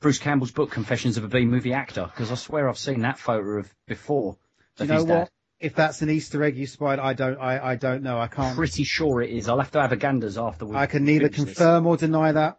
[0.00, 2.06] Bruce Campbell's book, Confessions of a B movie actor?
[2.06, 4.36] Because I swear I've seen that photo of before.
[4.76, 5.30] Do you know what?
[5.60, 5.66] Dad.
[5.66, 8.18] If that's an Easter egg you spied, I don't, I, I don't know.
[8.18, 8.56] I can't.
[8.56, 9.48] Pretty sure it is.
[9.48, 10.76] I'll have to have a ganders after we.
[10.76, 11.44] I can neither finish this.
[11.56, 12.58] confirm or deny that.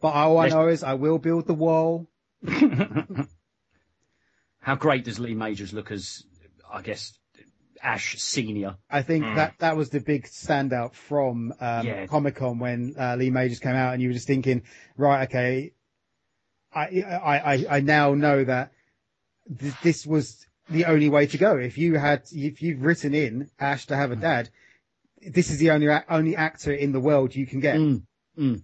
[0.00, 2.08] But all I Let's- know is I will build the wall.
[4.60, 6.22] How great does Lee Majors look as,
[6.72, 7.14] I guess,
[7.82, 8.76] Ash Senior?
[8.90, 9.36] I think Mm.
[9.36, 12.06] that that was the big standout from um, Yeah.
[12.06, 14.62] Comic Con when uh, Lee Majors came out, and you were just thinking,
[14.98, 15.72] right, okay,
[16.74, 18.72] I I I, I now know that
[19.58, 21.56] th- this was the only way to go.
[21.56, 24.50] If you had, if you've written in Ash to have a dad,
[25.20, 28.02] this is the only only actor in the world you can get, Mm,
[28.38, 28.62] mm.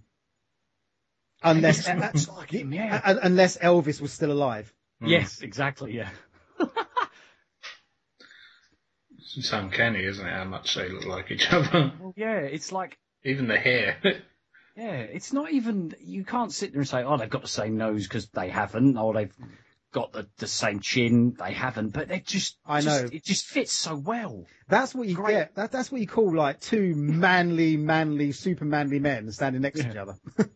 [1.43, 3.01] unless It like him, yeah.
[3.23, 4.73] unless Elvis was still alive.
[5.01, 5.09] Mm.
[5.09, 5.93] Yes, exactly.
[5.95, 6.09] Yeah.
[9.35, 11.91] It's uncanny, isn't it, how much they look like each other?
[11.99, 13.97] Well, yeah, it's like Even the hair.
[14.77, 15.95] Yeah, it's not even.
[15.99, 18.95] You can't sit there and say, "Oh, they've got the same nose" because they haven't,
[18.95, 19.33] or they've
[19.93, 21.35] got the, the same chin.
[21.39, 22.57] They haven't, but they just.
[22.65, 23.09] I just- know.
[23.11, 24.45] it just fits so well.
[24.67, 25.33] That's what you Great.
[25.33, 25.55] get.
[25.55, 29.89] That, that's what you call like two manly, manly, super manly men standing next to
[29.89, 30.15] each other.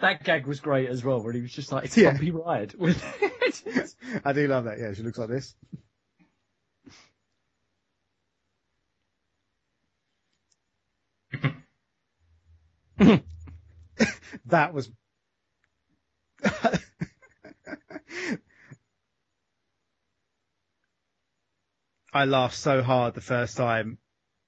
[0.00, 2.12] That gag was great as well, where he was just like, "It's Yeah.
[2.12, 2.72] bumpy ride."
[4.24, 4.78] I do love that.
[4.78, 5.54] Yeah, she looks like this.
[14.46, 14.90] that was.
[22.12, 23.98] I laughed so hard the first time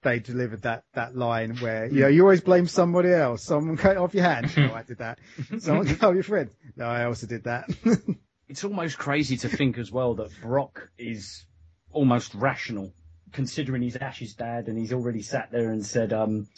[0.03, 3.45] they delivered that, that line where, you know, you always blame somebody else.
[3.45, 4.53] Someone cut off your hand.
[4.57, 5.19] No, I did that.
[5.59, 6.51] Someone cut off your friend.
[6.77, 7.71] No, I also did that.
[8.49, 11.45] it's almost crazy to think as well that Brock is
[11.93, 12.93] almost rational,
[13.33, 16.49] considering he's Ash's dad, and he's already sat there and said, um,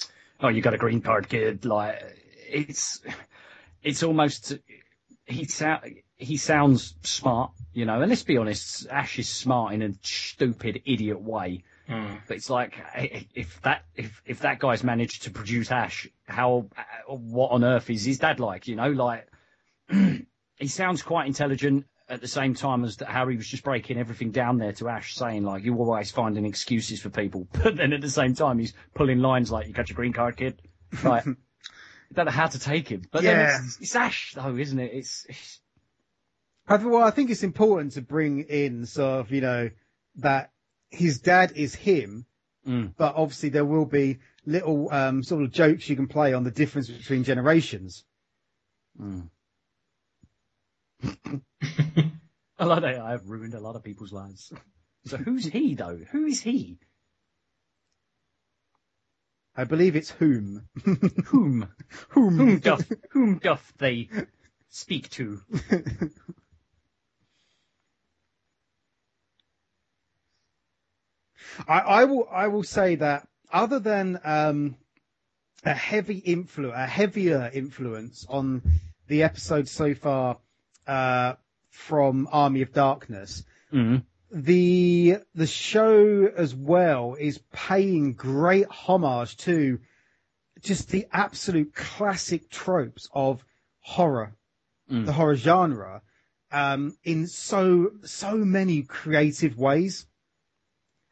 [0.40, 2.02] "Oh, you got a green card, kid." Like
[2.48, 3.00] it's,
[3.82, 4.54] it's almost
[5.26, 5.82] he sound
[6.16, 8.00] he sounds smart, you know.
[8.00, 11.64] And let's be honest, Ash is smart in a stupid idiot way.
[11.88, 12.20] Mm.
[12.26, 12.74] But it's like
[13.34, 16.68] if that if if that guy's managed to produce Ash, how
[17.06, 18.66] what on earth is his dad like?
[18.68, 19.28] You know, like
[19.90, 24.30] he sounds quite intelligent at the same time as that Harry was just breaking everything
[24.30, 28.00] down there to Ash, saying like you're always finding excuses for people, but then at
[28.00, 30.60] the same time he's pulling lines like you got your green card, kid.
[31.02, 31.34] Like, I
[32.14, 33.34] don't know how to take him, but Yeah.
[33.34, 34.90] then it's, it's Ash though, isn't it?
[34.94, 35.60] It's, it's
[36.68, 39.70] well, I think it's important to bring in sort of, you know,
[40.16, 40.50] that
[40.90, 42.26] his dad is him,
[42.66, 42.94] Mm.
[42.96, 46.50] but obviously there will be little um, sort of jokes you can play on the
[46.50, 48.04] difference between generations.
[48.98, 49.28] Mm.
[52.58, 52.98] I like that.
[53.00, 54.50] I have ruined a lot of people's lives.
[55.04, 56.00] So who's he though?
[56.12, 56.78] Who is he?
[59.56, 60.66] I believe it's whom.
[61.26, 61.68] Whom?
[62.08, 62.36] whom?
[62.38, 64.08] Whom doth whom doth they
[64.70, 65.42] speak to?
[71.68, 72.28] I, I will.
[72.30, 74.76] I will say that other than um,
[75.64, 78.62] a heavy influence, a heavier influence on
[79.08, 80.38] the episode so far
[80.86, 81.34] uh,
[81.70, 84.04] from Army of Darkness, Mm.
[84.30, 89.80] the the show as well is paying great homage to
[90.60, 93.44] just the absolute classic tropes of
[93.80, 94.34] horror,
[94.90, 95.06] Mm.
[95.06, 96.02] the horror genre,
[96.52, 100.06] um, in so so many creative ways.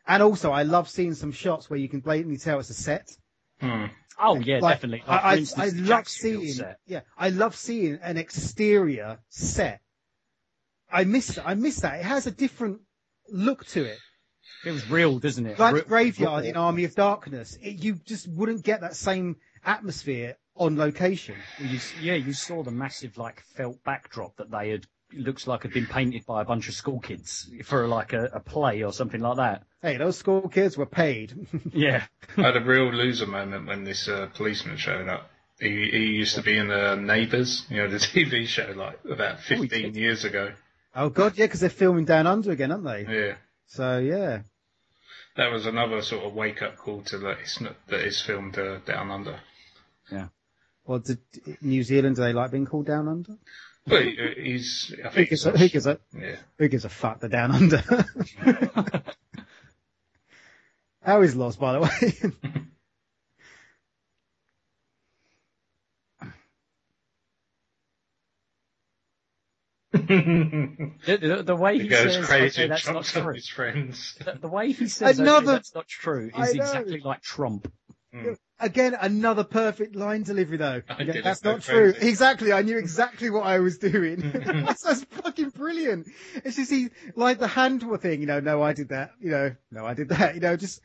[0.07, 3.17] And also, I love seeing some shots where you can blatantly tell it's a set.
[3.63, 3.91] Mm.
[4.19, 5.03] Oh yeah, Like, definitely.
[5.07, 6.79] I, Like, for I, instance, I the love Jacksonville seeing, set.
[6.87, 9.81] yeah, I love seeing an exterior set.
[10.93, 12.01] I miss, I miss that.
[12.01, 12.81] It has a different
[13.31, 13.99] look to it.
[14.65, 15.59] It was real, doesn't it?
[15.59, 16.49] like Re- graveyard raw.
[16.51, 17.57] in Army of Darkness.
[17.63, 21.37] It, you just wouldn't get that same atmosphere on location.
[21.59, 24.85] You, yeah, you saw the massive like felt backdrop that they had.
[25.15, 28.25] It looks like had been painted by a bunch of school kids for like a,
[28.35, 29.65] a play or something like that.
[29.83, 31.35] Hey, those school kids were paid.
[31.73, 32.05] Yeah.
[32.37, 35.29] I had a real loser moment when this uh, policeman showed up.
[35.61, 39.37] He, he used to be in the Neighbours, you know, the TV show, like about
[39.39, 39.97] Oh, 15 did?
[39.97, 40.53] years ago.
[40.95, 43.07] oh god, yeah, because they're filming Down Under again, aren't they?
[43.09, 43.35] Yeah.
[43.67, 44.41] So yeah.
[45.37, 48.59] That was another sort of wake up call to that it's not, that it's filmed
[48.59, 49.41] uh, down under.
[50.11, 50.29] Yeah.
[50.85, 51.19] Well, did
[51.63, 53.37] New Zealand do they like being called Down Under?
[53.87, 56.37] But uh, he's, I Who think, gives, he's a, who gives a yeah.
[56.59, 57.21] who gives a fuck?
[57.21, 57.83] The Down Under.
[61.03, 62.33] How is Lost, by the way?
[69.93, 73.35] The, the, the way he goes says, crazy okay, that's not true.
[73.35, 74.17] his friends.
[74.25, 77.71] The, the way he says, okay, that's not true, is exactly like Trump.
[78.13, 78.33] Hmm.
[78.61, 80.83] Again, another perfect line delivery though.
[80.89, 81.93] I Again, did it that's not true.
[81.93, 82.09] crazy.
[82.09, 82.53] Exactly.
[82.53, 84.21] I knew exactly what I was doing.
[84.67, 86.07] that's, that's fucking brilliant.
[86.45, 89.13] It's just he, like the hand thing, you know, no, I did that.
[89.21, 90.35] You know, no, I did that.
[90.35, 90.81] You know, just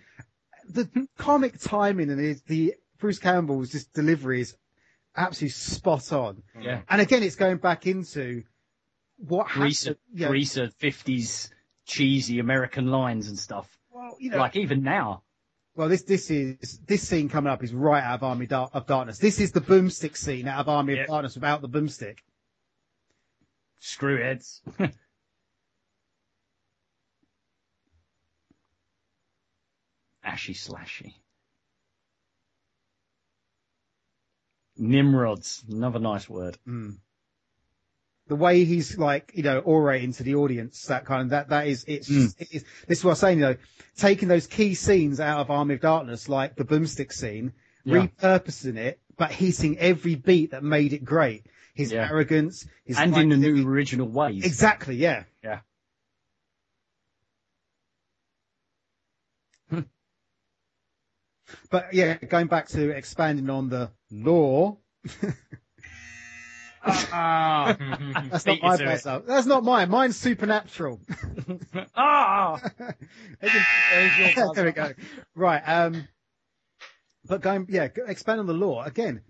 [0.70, 4.56] the comic timing and his, the Bruce Campbell's just delivery is
[5.16, 6.42] absolutely spot on.
[6.60, 6.82] Yeah.
[6.90, 8.44] And again, it's going back into
[9.18, 10.00] what Greaser, happened.
[10.14, 11.50] Yeah, greaser 50s
[11.86, 13.68] cheesy American lines and stuff.
[13.92, 15.24] well, you know, Like even now.
[15.78, 18.88] Well, this this is this scene coming up is right out of Army Dar- of
[18.88, 19.20] Darkness.
[19.20, 21.04] This is the boomstick scene out of Army Yep.
[21.04, 22.18] of Darkness without the boomstick.
[23.80, 24.62] Screwheads.
[30.24, 31.14] Ashy slashy.
[34.78, 36.58] Nimrods, another nice word.
[36.68, 36.98] Mm.
[38.28, 41.68] The way he's like, you know, orating to the audience, that kind of that that
[41.68, 42.42] is it's just, mm.
[42.42, 43.40] it is, this is what I'm saying.
[43.40, 43.56] You know,
[43.96, 47.54] taking those key scenes out of Army of Darkness, like the boomstick scene,
[47.86, 48.08] Yeah.
[48.08, 51.46] repurposing it, but hitting every beat that made it great.
[51.74, 52.10] His Yeah.
[52.10, 54.44] arrogance, his and in the like- new original ways.
[54.46, 55.24] exactly, yeah.
[55.44, 55.60] Yeah.
[59.70, 59.82] Hmm.
[61.70, 64.78] But yeah, going back to expanding on the law.
[66.84, 67.76] Ah,
[68.32, 69.06] That's not my best.
[69.06, 69.90] That's not mine.
[69.90, 71.00] Mine's supernatural.
[71.96, 72.62] ah.
[73.42, 74.94] there we go.
[75.36, 75.60] Right.
[75.60, 76.08] Um,
[77.26, 79.22] but going, yeah, expand on the law again.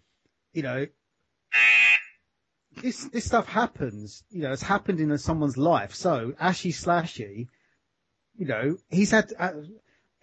[0.54, 0.88] You know,
[2.82, 4.24] this this stuff happens.
[4.30, 5.94] You know, it's happened in someone's life.
[5.96, 7.48] So Ashy Slashy,
[8.38, 9.34] you know, he's had.
[9.38, 9.54] Uh,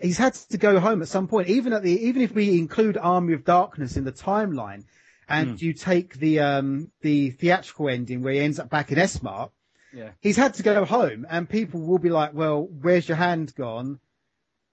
[0.01, 2.99] He's had to go home at some point, even at the, even if we include
[2.99, 4.85] Army of Darkness in the timeline,
[5.29, 9.53] and you take the um the theatrical ending where he ends up back in S-Mart,
[9.93, 10.11] Yeah.
[10.21, 14.01] he's had to go home, and people will be like, "Well, where's your hand gone?"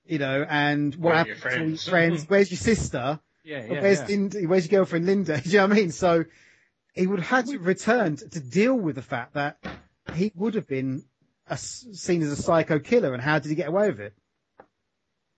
[0.06, 1.88] You know, and what Where happened your to your friends?
[1.88, 2.26] friends?
[2.28, 3.20] Where's your sister?
[3.44, 4.08] Yeah, yeah, where's yeah.
[4.08, 5.40] Linda, Where's your girlfriend Linda?
[5.42, 5.92] Do you know what I mean?
[5.92, 6.26] So
[6.94, 9.58] he would have had to return to, to deal with the fact that
[10.14, 11.04] he would have been
[11.48, 14.14] a, seen as a psycho killer, and how did he get away with it?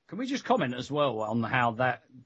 [0.10, 2.20] Can we just comment as well on how that g-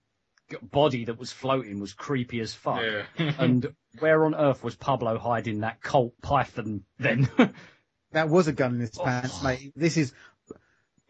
[0.61, 2.81] body that was floating was creepy as fuck?
[2.81, 3.03] Yeah.
[3.39, 7.29] and where on earth was Pablo hiding that Colt Python then?
[8.13, 9.03] That was a gun in his Oh.
[9.03, 9.73] pants, mate.
[9.75, 10.13] This is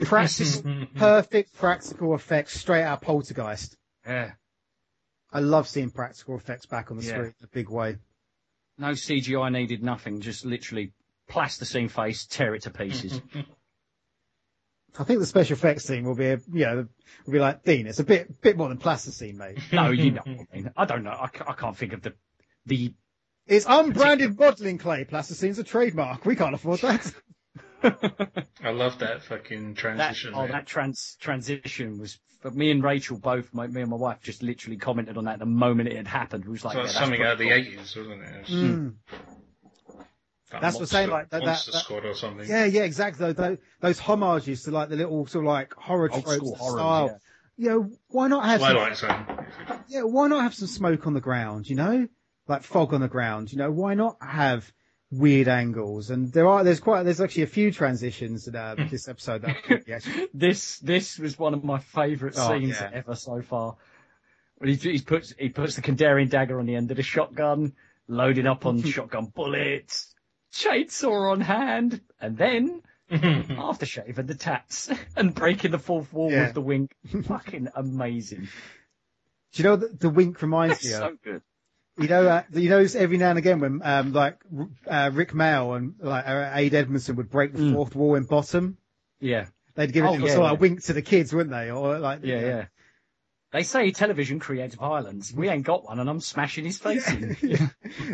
[0.02, 3.78] practical, perfect practical effects straight out of Poltergeist.
[4.06, 4.32] yeah.
[5.32, 7.10] I love seeing practical effects back on the Yeah.
[7.10, 7.98] screen in a big way.
[8.80, 10.22] No CGI needed, nothing.
[10.22, 10.94] Just literally
[11.28, 13.22] plasticine face, tear it to pieces.
[15.00, 16.88] I think the special effects team will be, a, you know,
[17.26, 17.86] will be like Dean.
[17.88, 19.60] It's a bit, bit more than plasticine, mate.
[19.72, 20.72] no, you know what I mean.
[20.76, 21.12] I don't know.
[21.12, 22.14] I, I can't think of the
[22.66, 22.94] the.
[23.46, 25.06] It's unbranded modelling clay.
[25.06, 26.26] Plasticine's a trademark.
[26.26, 27.14] We can't afford that.
[28.64, 30.34] I love that fucking That, transition.
[30.36, 32.20] oh, that trans transition was.
[32.44, 35.40] But me and Rachel both, my, me and my wife, just literally commented on that
[35.40, 36.44] the moment it had happened.
[36.46, 37.54] It was like, So yeah, that's something out of the cool.
[37.54, 38.36] eighties, wasn't it?
[38.42, 38.96] It's Mm.
[40.54, 42.48] Like That's what I'm saying, Monster- like, that- that- Monster that- Squad or something.
[42.50, 43.34] Yeah, yeah, exactly.
[43.34, 46.80] Those, those homages to like the little sort of like horror Old tropes school horror.
[46.80, 47.06] style.
[47.08, 47.18] yeah.
[47.60, 49.46] You know, why not have some Twilight Zone.
[49.90, 52.08] Yeah, why not have some smoke on the ground, you know?
[52.48, 53.72] Like fog on the ground, you know?
[53.72, 54.72] Why not have
[55.12, 56.12] weird angles?
[56.12, 59.56] And there are, there's quite, there's actually a few transitions in uh, this episode that
[59.92, 62.92] actually, This this was one of my favourite Oh, scenes yeah.
[62.94, 63.76] ever so far.
[64.64, 67.74] He, he puts he puts the Kandarian dagger on the end of the shotgun,
[68.08, 70.14] loading up on shotgun bullets,
[70.54, 72.82] chainsaw on hand, and then
[73.12, 76.46] aftershave and the tats and breaking the fourth wall Yeah.
[76.46, 76.96] with the wink.
[77.26, 78.48] Fucking amazing.
[79.54, 81.00] do you know the, the wink reminds me of?
[81.00, 81.42] so good.
[82.00, 84.38] You know, uh, you know, every now and again when, um, like,
[84.86, 87.74] uh, Rik Mayall and like uh, Ade Edmondson would break the Mm.
[87.74, 88.78] fourth wall in bottom,
[89.20, 90.60] Yeah, they'd give it Oh, a yeah, sort of like yeah.
[90.60, 91.72] wink to the kids, wouldn't they?
[91.72, 92.66] Or like, yeah, yeah.
[93.58, 95.34] They say television creates violence.
[95.34, 97.30] We ain't got one, and I'm smashing his face in.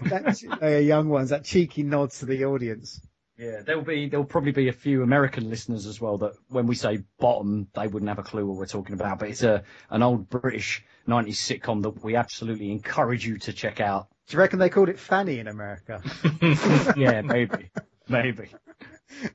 [0.06, 3.02] that, uh, young ones, that cheeky nod to the audience.
[3.38, 6.76] Yeah, there'll be there'll probably be a few American listeners as well that when we
[6.76, 9.20] say bottom, they wouldn't have a clue what we're talking about.
[9.20, 13.82] But it's a an old British '90s sitcom that we absolutely encourage you to check
[13.82, 14.08] out.
[14.28, 16.02] Do you reckon they called it Fanny in America?
[16.96, 17.70] Yeah, maybe,
[18.08, 18.48] maybe.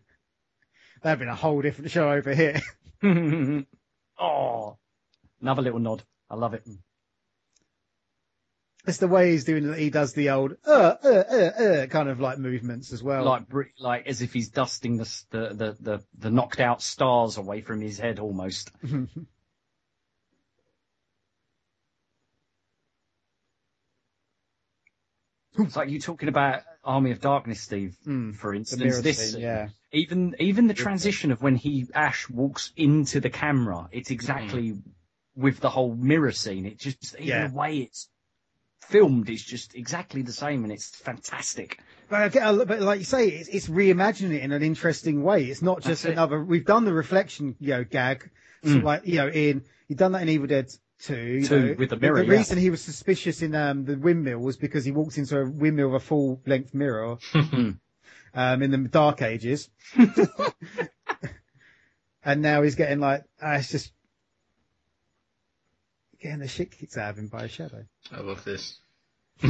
[1.02, 2.62] That'd been a whole different show over here.
[4.18, 4.78] oh,
[5.40, 6.02] another little nod.
[6.30, 6.62] I love it.
[8.86, 9.68] It's the way he's doing.
[9.68, 9.78] It.
[9.78, 13.24] He does the old uh uh uh uh kind of like movements as well.
[13.24, 13.44] Like
[13.78, 17.80] like as if he's dusting the the the the, the knocked out stars away from
[17.80, 18.70] his head almost.
[25.58, 29.68] It's like you talking about Army of Darkness, Steve, Mm, for instance, this scene, yeah.
[29.92, 34.74] even even the transition of when he Ash walks into the camera, it's exactly
[35.38, 36.66] with the whole mirror scene.
[36.66, 37.46] It just even Yeah.
[37.46, 38.08] the way it's
[38.82, 41.78] filmed is just exactly the same, and it's fantastic.
[42.08, 45.22] But, I get a- but like you say, it's, it's reimagining it in an interesting
[45.22, 45.44] way.
[45.44, 46.12] It's not just That's it.
[46.12, 46.42] another.
[46.42, 48.28] We've done the reflection, you know, gag.
[48.64, 48.82] So Mm.
[48.82, 50.68] like you know, in you've done that in Evil Dead
[51.00, 51.44] Two.
[51.46, 51.74] Two, know.
[51.78, 52.32] with the mirror, The yeah.
[52.38, 55.90] reason he was suspicious in um, the windmill was because he walked into a windmill
[55.90, 57.18] with a full length mirror.
[57.34, 57.78] um,
[58.62, 59.70] in the Dark Ages.
[62.24, 63.92] and now he's getting like, ah, it's just
[66.20, 67.84] getting the shit kicked out of him by a shadow.
[68.12, 68.78] I love this.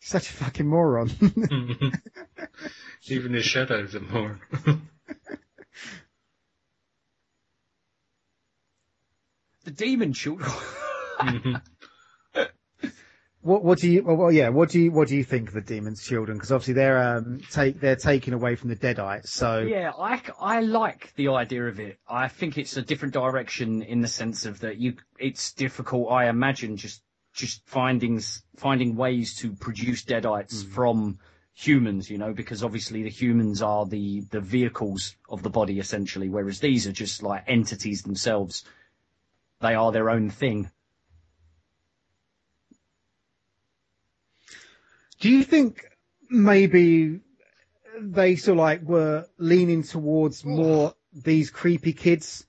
[0.00, 1.10] Such a fucking moron.
[3.06, 4.40] Even his shadows are more.
[9.64, 10.50] The demon children.
[13.42, 14.02] What, what do you?
[14.04, 14.50] Well, yeah.
[14.50, 14.92] What do you?
[14.92, 16.36] What do you think of the Demon's Children?
[16.36, 19.28] Because obviously they're um take they're taken away from the Deadites.
[19.28, 21.98] So Yeah, I, I like the idea of it.
[22.08, 26.10] I think it's a different direction in the sense of that you it's difficult.
[26.12, 28.20] I imagine just just finding
[28.56, 31.18] finding ways to produce deadites from
[31.54, 36.28] humans, you know, because obviously the humans are the the vehicles of the body essentially,
[36.28, 38.64] whereas these are just like entities themselves.
[39.60, 40.70] They are their own thing.
[45.20, 45.84] Do you think
[46.28, 47.20] maybe
[48.00, 52.46] they sort of like were leaning towards more these creepy kids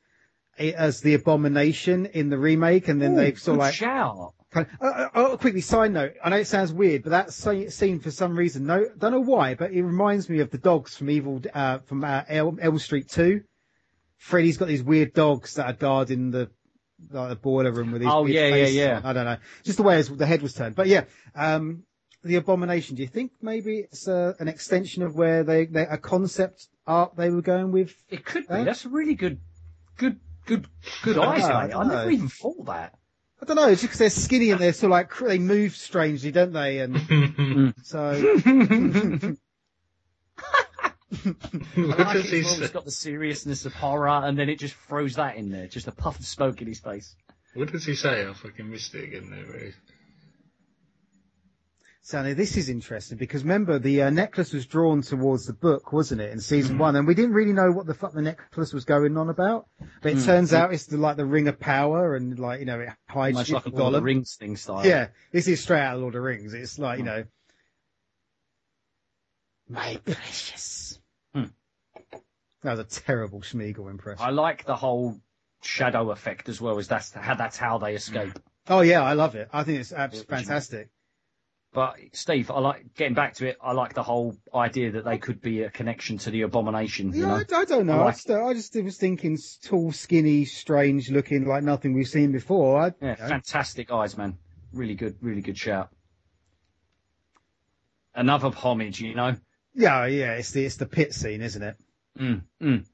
[0.57, 4.33] eh, as the abomination in the remake, and then they've sort of like shout.
[4.51, 6.13] Kind of, uh, uh, oh, quickly, side note.
[6.23, 9.21] I know it sounds weird, but that sce- scene for some reason, no, don't know
[9.21, 12.77] why, but it reminds me of the dogs from Evil, uh, from uh, El- Elm
[12.77, 13.41] Street 2.
[14.17, 16.51] Freddy's got these weird dogs that are guarding the,
[17.11, 18.97] like, the boiler room with these Oh, yeah, yeah, faces yeah.
[18.97, 19.05] on.
[19.05, 19.37] I don't know.
[19.63, 20.75] Just the way his, the head was turned.
[20.75, 21.83] But yeah, um,
[22.23, 22.95] the abomination.
[22.95, 27.15] Do you think maybe it's uh, an extension of where they, they a concept art
[27.15, 27.95] they were going with?
[28.09, 28.53] It could be.
[28.53, 28.63] Huh?
[28.63, 29.39] That's a really good
[29.97, 30.67] good good
[31.03, 31.75] good I eyes, know, I mate.
[31.75, 32.97] I never even thought that.
[33.41, 33.67] I don't know.
[33.67, 36.79] It's just because they're skinny and they're sort of like they move strangely, don't they?
[36.79, 38.11] And so.
[38.11, 39.37] what
[41.25, 42.63] I like does it he as well, say?
[42.63, 45.87] It's got the seriousness of horror, and then it just throws that in there, just
[45.87, 47.15] a puff of smoke in his face.
[47.53, 48.25] What does he say?
[48.27, 49.73] I fucking missed it again there.
[52.03, 55.93] So now this is interesting because remember the uh, necklace was drawn towards the book,
[55.93, 58.73] wasn't it, in season one, and we didn't really know what the fuck the necklace
[58.73, 59.67] was going on about.
[60.01, 60.25] But it Mm.
[60.25, 63.35] turns out it's the, like the ring of power, and like you know it hides
[63.37, 64.03] Much like a Lord of.
[64.03, 64.83] Rings thing style.
[64.83, 66.55] Yeah, this is straight out of Lord of the Rings.
[66.55, 67.07] It's like you Mm.
[67.07, 67.23] know,
[69.69, 70.99] my precious.
[71.35, 71.45] Hmm.
[72.63, 74.25] That was a terrible Sméagol impression.
[74.25, 75.17] I like the whole
[75.61, 78.39] shadow effect as well, as that's how that's how they escape.
[78.67, 79.49] Oh yeah, I love it.
[79.53, 80.89] I think it's absolutely fantastic.
[81.73, 83.57] But Steve, I like getting back to it.
[83.61, 87.13] I like the whole idea that they could be a connection to the abomination.
[87.13, 88.01] You Yeah, know, I, I don't know.
[88.01, 92.33] I I, just, I just was thinking tall, skinny, strange looking, like nothing we've seen
[92.33, 92.93] before.
[93.01, 93.27] Yeah, know.
[93.27, 94.37] fantastic eyes, man.
[94.73, 95.89] Really good, really good shout.
[98.13, 99.35] Another homage, you know.
[99.73, 100.33] yeah, yeah.
[100.33, 101.77] It's the it's the pit scene, isn't it?
[102.19, 102.85] Mm, mm.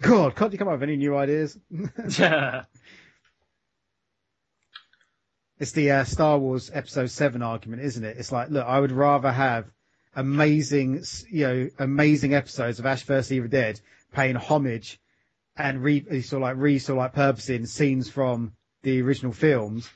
[0.00, 1.58] God, can't you come up with any new ideas?
[5.58, 8.16] it's the uh, Star Wars Episode Seven argument, isn't it?
[8.18, 9.66] It's like, look, I would rather have
[10.14, 13.80] amazing, you know, amazing episodes of Ash vs Evil Dead
[14.12, 15.00] paying homage
[15.56, 18.52] and re sort of like re sort of like purposing scenes from
[18.82, 19.88] the original films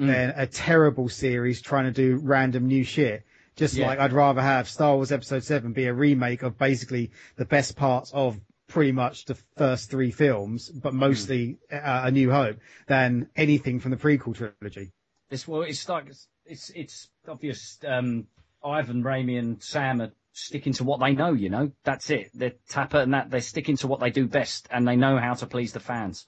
[0.00, 0.06] Mm.
[0.06, 3.22] than a terrible series trying to do random new shit.
[3.56, 3.86] Just Yeah.
[3.86, 7.76] like I'd rather have Star Wars Episode 7 be a remake of basically the best
[7.76, 12.56] parts of pretty much the first three films, but mostly uh, A New Hope,
[12.86, 14.92] than anything from the prequel trilogy.
[15.30, 17.78] It's well, it's like it's it's, it's obvious.
[17.86, 18.26] Um,
[18.64, 21.32] Ivan, Raimi, and Sam are sticking to what they know.
[21.32, 22.30] You know, that's it.
[22.34, 25.34] They're Tapert and that they're sticking to what they do best, and they know how
[25.34, 26.26] to please the fans,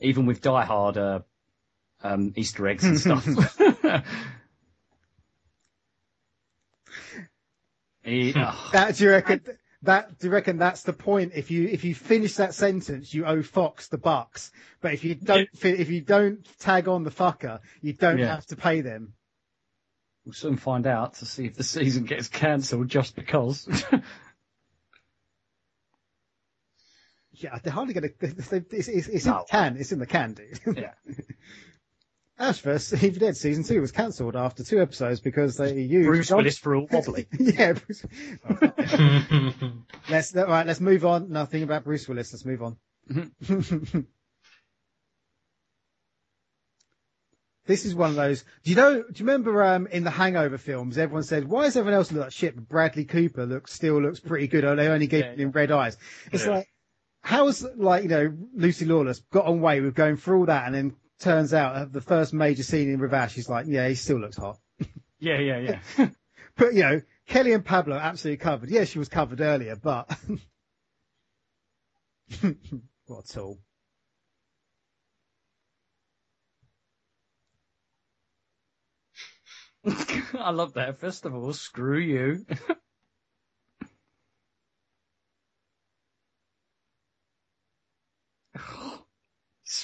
[0.00, 1.20] even with Die Hard uh,
[2.02, 3.26] um, Easter eggs and stuff.
[8.04, 9.42] He- oh, That do you reckon?
[9.82, 11.32] That do you reckon that's the point?
[11.36, 14.50] If you if you finish that sentence, you owe Fox the bucks.
[14.80, 18.34] But if you don't fi- if you don't tag on the fucker, you don't Yeah.
[18.34, 19.14] have to pay them.
[20.24, 23.68] we'll soon find out to see if the season gets cancelled just because.
[27.40, 28.14] Yeah, they're hardly going to.
[28.20, 29.76] It's, it's, it's in the can.
[29.76, 30.76] It's in the can, dude.
[30.76, 30.94] yeah.
[32.38, 36.28] Ash vs Evil Dead season two was cancelled after two episodes because they used Bruce
[36.28, 37.26] John- Willis for all wobbly.
[37.38, 37.72] yeah.
[37.72, 38.04] Bruce...
[40.08, 40.66] let's all right.
[40.66, 41.30] Let's move on.
[41.30, 42.32] Nothing about Bruce Willis.
[42.32, 42.76] Let's move on.
[47.66, 48.44] This is one of those.
[48.64, 48.94] Do you know?
[49.02, 50.96] Do you remember um, in the Hangover films?
[50.96, 54.20] Everyone said, "Why does everyone else look like shit?" But Bradley Cooper looks still looks
[54.20, 54.64] pretty good.
[54.64, 55.98] Or they only gave Yeah, him red eyes.
[56.32, 56.50] It's Yeah.
[56.52, 56.68] like,
[57.20, 60.74] how's like you know Lucy Lawless got on way with going through all that, and
[60.74, 64.18] then turns out uh, the first major scene in Ravash, she's like, yeah, he still
[64.18, 64.58] looks hot.
[65.20, 66.08] Yeah, yeah, yeah.
[66.56, 68.70] But you know, Kelly and Pablo absolutely covered.
[68.70, 70.08] Yeah, she was covered earlier, but
[73.06, 73.58] what a tool.
[80.38, 80.98] I love that.
[80.98, 82.46] First of all, screw you.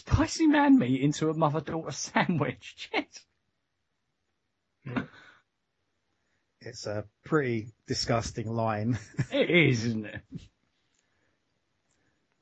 [0.06, 2.74] Spicy man meat into a mother daughter sandwich.
[2.92, 3.20] Shit.
[6.60, 8.98] It's a pretty disgusting line.
[9.32, 10.20] It is, isn't it?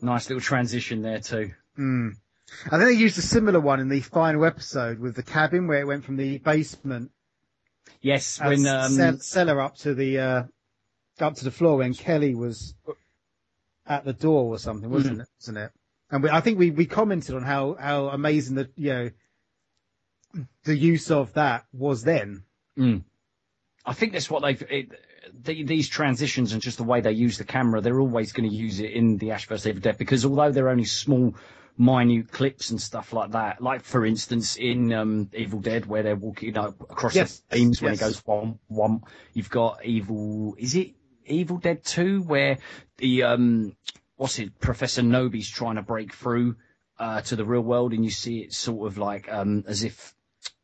[0.01, 1.53] Nice little transition there too.
[1.79, 2.17] Mm.
[2.67, 5.81] I think they used a similar one in the final episode with the cabin where
[5.81, 7.11] it went from the basement
[8.01, 10.43] Yes, when um, cell- cellar up to the uh,
[11.21, 12.75] up to the floor when Kelly was
[13.87, 15.23] at the door or something, wasn't Mm.
[15.23, 15.29] it?
[15.41, 15.71] Wasn't it?
[16.13, 19.11] And we, I think we, we commented on how, how amazing the you know
[20.65, 22.45] the use of that was then.
[22.79, 23.03] Mm.
[23.85, 24.63] I think that's what they've.
[24.71, 24.93] It,
[25.43, 28.55] the, these transitions and just the way they use the camera, they're always going to
[28.55, 31.35] use it in the Ash vs Evil Dead because although they're only small,
[31.79, 36.17] minute clips and stuff like that, like for instance in um, Evil Dead where they're
[36.17, 38.09] walking you know, across Yes, the beams when it yes.
[38.09, 40.55] goes whom whom, you've got Evil.
[40.59, 40.93] Is it
[41.25, 42.59] Evil Dead Two where
[42.99, 43.75] the um,
[44.23, 44.59] what's it?
[44.61, 46.57] Professor Knowby's trying to break through
[46.99, 50.15] uh, to the real world, and you see it sort of like um, as if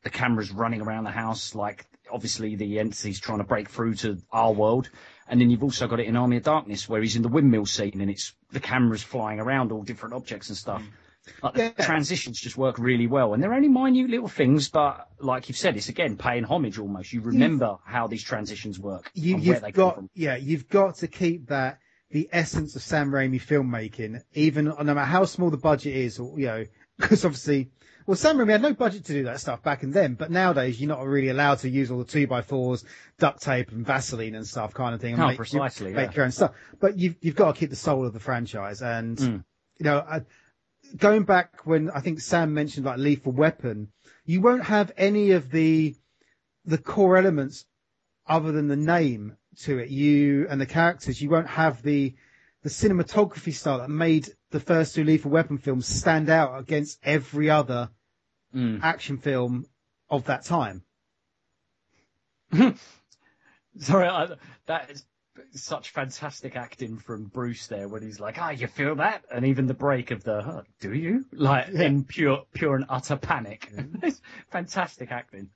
[0.05, 4.19] the camera's running around the house, like obviously the entity's trying to break through to
[4.33, 4.89] our world.
[5.29, 7.67] And then you've also got it in Army of Darkness where he's in the windmill
[7.67, 10.83] scene and it's the camera's flying around all different objects and stuff.
[11.43, 11.85] Like the Yeah.
[11.85, 13.35] transitions just work really well.
[13.35, 17.13] And they're only minute little things, but like you've said, it's again paying homage almost.
[17.13, 20.11] You remember how these transitions work You, and where they you've come got from.
[20.15, 21.81] yeah, you've got to keep that
[22.11, 26.39] the essence of Sam Raimi filmmaking, even no matter how small the budget is, or
[26.39, 26.65] you know,
[26.99, 27.71] because obviously,
[28.07, 30.81] well, Sam Raimi had no budget to do that stuff back in then, but nowadays
[30.81, 32.85] you're not really allowed to use all the two by fours,
[33.19, 35.13] duct tape, and Vaseline and stuff, kind of thing.
[35.15, 36.17] And No, make, precisely, make yeah.
[36.17, 36.53] your own stuff.
[36.81, 39.45] But you've you've got to keep the soul of the franchise, and Mm.
[39.79, 40.23] you know, I,
[40.97, 43.89] going back when I think Sam mentioned like Lethal Weapon,
[44.25, 45.95] you won't have any of the
[46.65, 47.67] the core elements
[48.27, 49.91] other than the name to it.
[49.91, 52.15] You and the characters, you won't have the
[52.63, 57.49] the cinematography style that made the first two Lethal Weapon films stand out against every
[57.51, 57.91] other
[58.55, 58.83] Mm.
[58.83, 59.67] action film
[60.09, 60.83] of that time.
[63.79, 64.29] Sorry, I,
[64.67, 65.05] that is
[65.53, 69.67] such fantastic acting from Bruce there when he's like, "Ah, you feel that?" And even
[69.67, 71.83] the break of the, huh, "Do you?" Like Yeah.
[71.83, 73.71] in pure, pure and utter panic.
[74.03, 75.51] it's fantastic acting.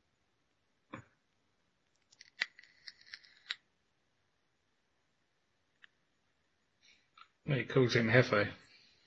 [7.46, 8.48] He calls him Jefe.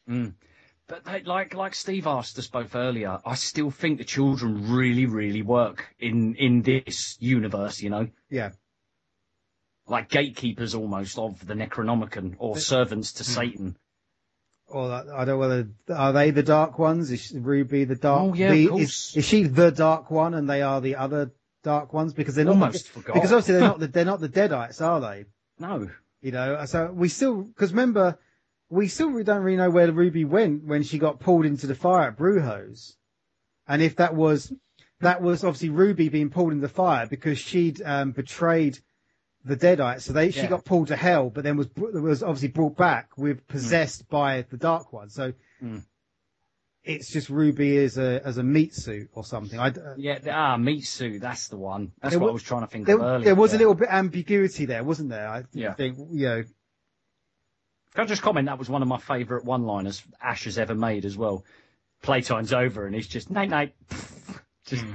[0.10, 0.34] Mm.
[0.88, 5.06] But they, like like Steve asked us both earlier, I still think the children really,
[5.06, 7.82] really work in in this universe.
[7.82, 8.52] You know, Yeah.
[9.88, 13.78] like gatekeepers almost of the Necronomicon or servants to Satan.
[14.68, 17.12] Or I don't whether are they the dark ones?
[17.12, 18.22] Is Ruby the dark?
[18.22, 18.82] Oh, yeah, of the- course.
[19.12, 21.32] Is, is she the dark one, and they are the other
[21.64, 22.14] dark ones?
[22.14, 23.14] Because they're not Almost the, forgot.
[23.16, 25.26] because obviously they're not the, they're not the Deadites, are they?
[25.60, 25.90] No.
[26.22, 28.18] You know, so we still, because remember,
[28.70, 32.10] we still don't really know where Ruby went when she got pulled into the fire
[32.10, 32.98] at Brujo's.
[33.68, 34.52] And if that was,
[35.02, 38.80] that was obviously Ruby being pulled into the fire because she'd um, betrayed
[39.44, 40.02] the Deadites.
[40.02, 40.48] So they, she Yeah.
[40.48, 44.58] got pulled to hell, but then was, was obviously brought back with possessed by the
[44.58, 45.10] Dark One.
[45.10, 45.84] So Mm.
[46.84, 49.60] it's just Ruby as a, as a meat suit or something.
[49.60, 51.22] I, uh, Yeah, the, ah, meat suit.
[51.22, 51.92] That's the one.
[52.02, 53.26] That's what wa- I was trying to think there, of earlier.
[53.26, 53.58] there was yeah.
[53.58, 55.28] a little bit ambiguity there, wasn't there?
[55.28, 55.74] I Yeah.
[55.74, 56.44] think, you know,
[57.96, 58.48] Can I just comment?
[58.48, 61.46] That was one of my favourite one-liners Ash has ever made as well.
[62.04, 63.74] Playtime's over, and he's just night night.
[64.66, 64.94] Just hmm.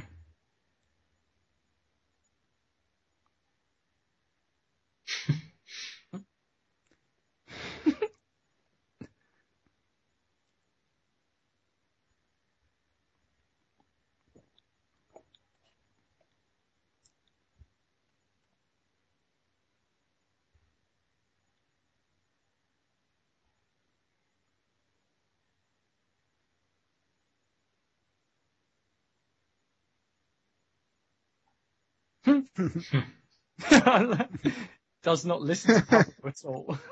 [35.02, 36.78] Does not listen to at all.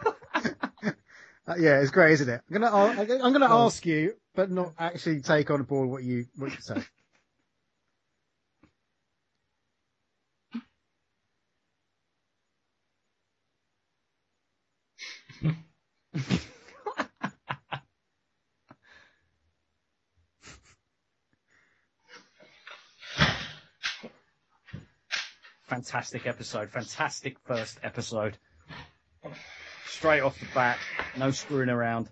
[1.48, 2.42] Uh, yeah, it's great, isn't it?
[2.50, 6.52] I'm gonna I'm gonna ask you, but not actually take on board what you what
[6.52, 6.82] you say.
[25.68, 26.70] Fantastic episode.
[26.70, 28.38] Fantastic first episode.
[29.86, 30.78] Straight off the bat,
[31.16, 32.08] no screwing around.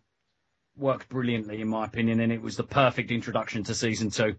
[0.77, 4.37] Worked brilliantly, in my opinion, and it was the perfect introduction to season two.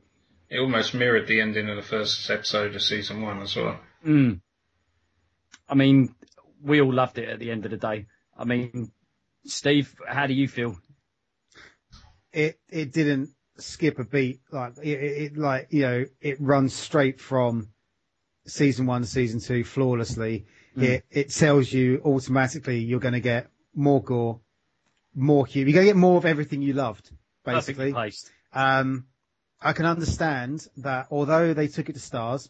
[0.50, 3.80] It almost mirrored the ending of the first episode of season one as well.
[4.06, 4.40] Mm.
[5.68, 6.14] I mean,
[6.62, 8.06] we all loved it at the end of the day.
[8.38, 8.92] I mean,
[9.46, 10.78] Steve, how do you feel?
[12.32, 14.42] It it didn't skip a beat.
[14.52, 17.70] Like it, it, it like you know it runs straight from
[18.48, 20.46] season one season two flawlessly.
[20.76, 20.84] Mm.
[20.84, 24.40] It it tells you automatically you're going to get more gore,
[25.16, 25.70] more humor.
[25.70, 27.12] You're going to get more of everything you loved,
[27.44, 27.92] basically.
[28.54, 29.06] Um,
[29.62, 32.50] I can understand that although they took it to Starz,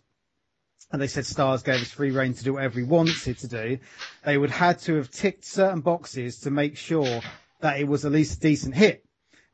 [0.91, 3.79] and they said Starz gave us free reign to do whatever we wanted to do,
[4.23, 7.21] they would had to have ticked certain boxes to make sure
[7.61, 9.03] that it was at least a decent hit.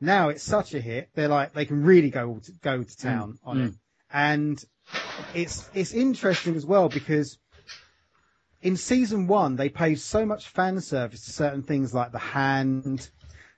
[0.00, 3.38] Now it's such a hit, they're like they can really go to, go to town
[3.44, 3.68] on mm.
[3.68, 3.74] it,
[4.12, 4.64] and
[5.34, 7.38] it's it's interesting as well because
[8.62, 13.08] in season one they paid so much fan service to certain things like the hand,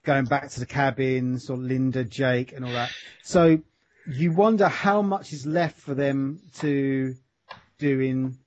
[0.04, 2.90] going back to the cabins or Linda, Jake, and all that.
[3.22, 3.60] So
[4.06, 7.14] you wonder how much is left for them to
[7.78, 8.38] do in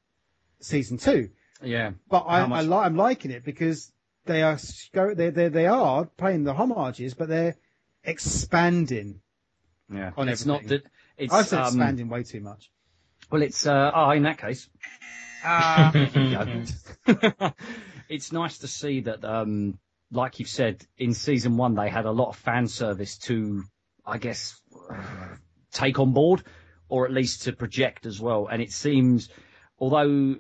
[0.60, 1.30] season two.
[1.62, 1.92] Yeah.
[2.10, 3.92] But I, I li- I'm liking it because
[4.26, 4.58] they are
[4.94, 7.56] go- they they they are paying the homages, but they're
[8.04, 9.22] expanding.
[9.94, 10.12] Yeah.
[10.18, 10.84] On it's not that
[11.20, 12.72] it's I've said um, expanding way too much.
[13.32, 14.70] Well, it's uh, oh, in that case,
[15.44, 15.92] Ah,
[18.10, 19.80] it's nice to see that, um,
[20.12, 23.64] like you've said, in season one they had a lot of fan service to,
[24.06, 24.60] I guess,
[25.72, 26.44] take on board,
[26.90, 28.48] or at least to project as well.
[28.52, 29.30] And it seems,
[29.80, 30.36] although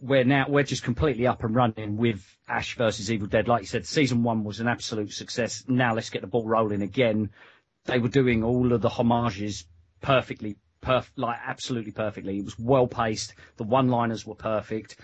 [0.00, 3.68] we're now we're just completely up and running with Ash versus Evil Dead, like you
[3.68, 5.64] said, season one was an absolute success.
[5.68, 7.30] Now let's get the ball rolling again.
[7.86, 9.64] They were doing all of the homages
[10.04, 12.38] perfectly, perf- like absolutely perfectly.
[12.38, 13.34] It was well paced.
[13.56, 14.96] The one-liners were perfect.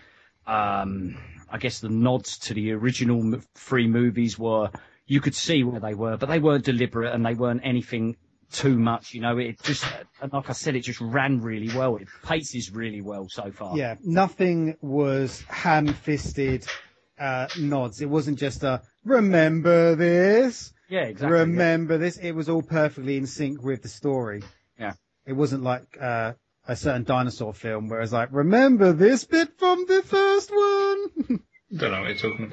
[0.47, 1.17] Um,
[1.51, 4.71] I guess the nods to the original three movies were
[5.07, 8.17] you could see where they were, but they weren't deliberate and they weren't anything
[8.53, 9.15] too much.
[9.15, 9.85] You know, it just
[10.21, 11.97] and like I said, it just ran really well.
[11.97, 13.77] It paces really well so far.
[13.77, 16.67] yeah, nothing was ham-fisted
[17.19, 18.01] uh, nods.
[18.01, 21.37] It wasn't just a remember this, yeah, exactly.
[21.37, 21.43] yeah.
[21.43, 22.19] remember this.
[22.19, 24.43] It was all perfectly in sync with the story.
[24.81, 24.95] Yeah.
[25.27, 26.33] It wasn't like uh,
[26.67, 31.41] a certain dinosaur film where it's like, remember this bit from the first one.
[31.77, 32.47] Don't know what you're talking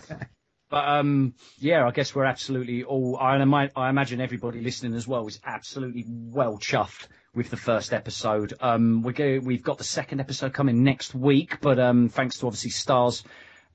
[0.00, 0.28] about.
[0.74, 3.16] But um, yeah, I guess we're absolutely all.
[3.16, 3.36] I,
[3.76, 8.54] I imagine everybody listening as well is absolutely well chuffed with the first episode.
[8.60, 12.48] Um, we go, we've got the second episode coming next week, but um, thanks to
[12.48, 13.22] obviously Starz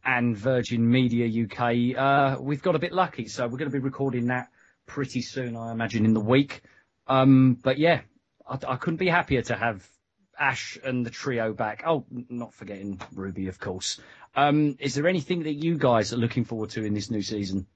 [0.04, 3.80] and Virgin Media UK, uh, we've got a bit lucky, so we're going to be
[3.80, 4.50] recording that
[4.90, 6.62] pretty soon, I imagine, in the week.
[7.08, 8.02] Um, but yeah,
[8.46, 9.88] I, I couldn't be happier to have
[10.38, 11.84] Ash and the trio back.
[11.86, 14.02] Oh, not forgetting Ruby, of course.
[14.36, 17.68] Um, is there anything that you guys are looking forward to in this new season,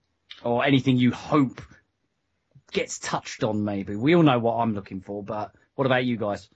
[0.44, 1.62] or anything you hope
[2.72, 3.64] gets touched on?
[3.64, 6.50] Maybe we all know what I'm looking for, but what about you guys?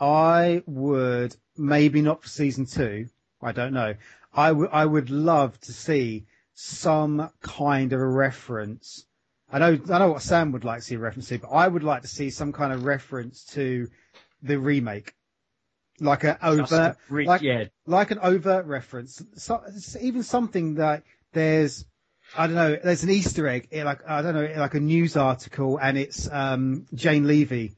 [0.00, 3.08] I would maybe not for season two.
[3.40, 3.94] I don't know.
[4.32, 9.06] I would I would love to see some kind of a reference.
[9.54, 11.68] I know I know what Sam would like to see a reference to, but I
[11.68, 13.86] would like to see some kind of reference to
[14.42, 15.14] the remake,
[16.00, 19.22] like an overt, re- like yeah, like an overt reference.
[19.36, 19.62] So,
[20.00, 21.86] even something that there's,
[22.36, 25.78] I don't know, there's an Easter egg, like I don't know, like a news article,
[25.80, 27.76] and it's um, Jane Levy,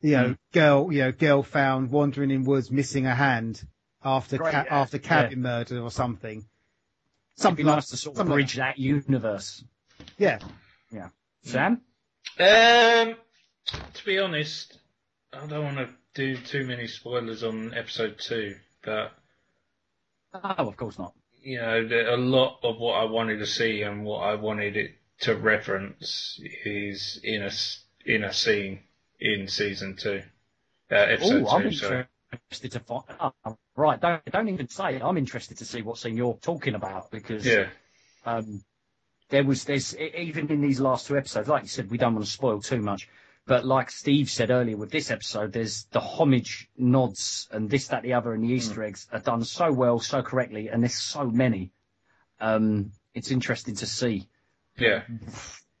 [0.00, 0.38] you know, Mm.
[0.52, 3.62] girl, you know, girl found wandering in woods, missing a hand
[4.02, 6.46] after Great, ca- yeah, after cabin murder or something.
[7.36, 9.62] Something like, nice to sort of something like bridge that universe.
[10.16, 10.38] Yeah.
[10.90, 11.08] Yeah.
[11.48, 11.80] Sam,
[12.38, 13.16] Um,
[13.94, 14.78] to be honest,
[15.32, 19.12] I don't want to do too many spoilers on episode two, but
[20.34, 21.14] oh, of course not.
[21.42, 24.90] you know, a lot of what I wanted to see and what I wanted it
[25.20, 27.50] to reference is in a
[28.06, 28.80] in a scene
[29.20, 30.22] in season two,
[30.90, 31.72] uh, episode Oh, I'm.
[31.72, 32.04] Sorry.
[32.32, 33.04] interested to find.
[33.20, 35.02] Oh, right, don't don't even say it.
[35.02, 37.68] I'm interested to see what scene you're talking about because Yeah,
[38.26, 38.62] um,
[39.30, 42.14] there was there's e- even in these last two episodes, like you said, we don't
[42.14, 43.08] want to spoil too much.
[43.46, 48.02] But like Steve said earlier with this episode, there's the homage nods and this, that,
[48.02, 51.24] the other, and the Easter eggs are done so well, so correctly, and there's so
[51.24, 51.72] many.
[52.40, 54.28] Um, it's interesting to see
[54.76, 55.02] yeah,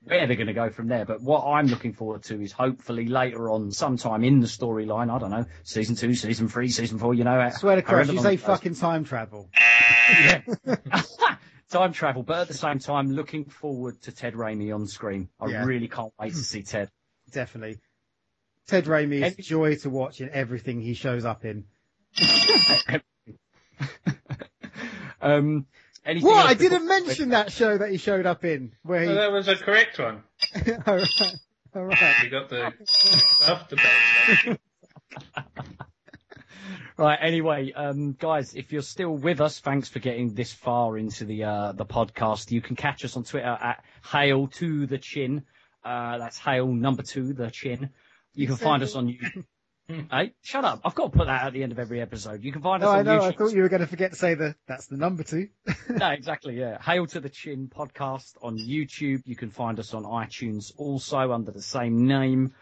[0.02, 1.04] where they're going to go from there.
[1.04, 5.18] But what I'm looking forward to is hopefully later on, sometime in the storyline, I
[5.18, 7.38] don't know, season two, season three, season four, you know.
[7.38, 9.50] I swear to however Christ, you say fucking time travel.
[10.10, 10.40] Yeah.
[11.70, 15.28] time travel, but at the same time, looking forward to Ted Raimi on screen.
[15.40, 15.64] I Yeah.
[15.64, 16.90] really can't wait to see Ted.
[17.32, 17.78] Definitely.
[18.66, 21.64] Ted Raimi is Every- joy to watch in everything he shows up in.
[25.20, 25.66] um,
[26.04, 26.46] anything What?
[26.46, 28.72] I didn't mention that show that he showed up in.
[28.82, 29.14] Where So he.
[29.16, 30.22] that was a correct one.
[30.86, 31.22] all right.
[31.74, 32.14] All right.
[32.24, 32.72] You got the
[33.46, 34.58] after bad.
[36.98, 37.18] Right.
[37.22, 41.44] Anyway, um, guys, if you're still with us, thanks for getting this far into the
[41.44, 42.50] uh, the podcast.
[42.50, 45.44] You can catch us on Twitter at Hail to the Chin.
[45.84, 47.90] Uh, that's Hail number two, the Chin.
[48.34, 49.44] You can find us on YouTube.
[50.10, 50.80] hey, shut up!
[50.84, 52.42] I've got to put that at the end of every episode.
[52.42, 53.18] You can find No, us I on know.
[53.20, 53.22] YouTube.
[53.22, 55.48] I thought you were going to forget to say the that's the number two.
[55.88, 56.82] no, exactly, yeah.
[56.82, 59.22] Hail to the Chin podcast on YouTube.
[59.24, 62.54] You can find us on iTunes also under the same name.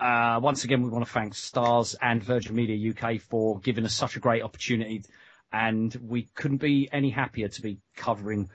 [0.00, 3.94] Uh, once again, we want to thank Starz and Virgin Media UK for giving us
[3.94, 5.04] such a great opportunity.
[5.52, 8.48] And we couldn't be any happier to be covering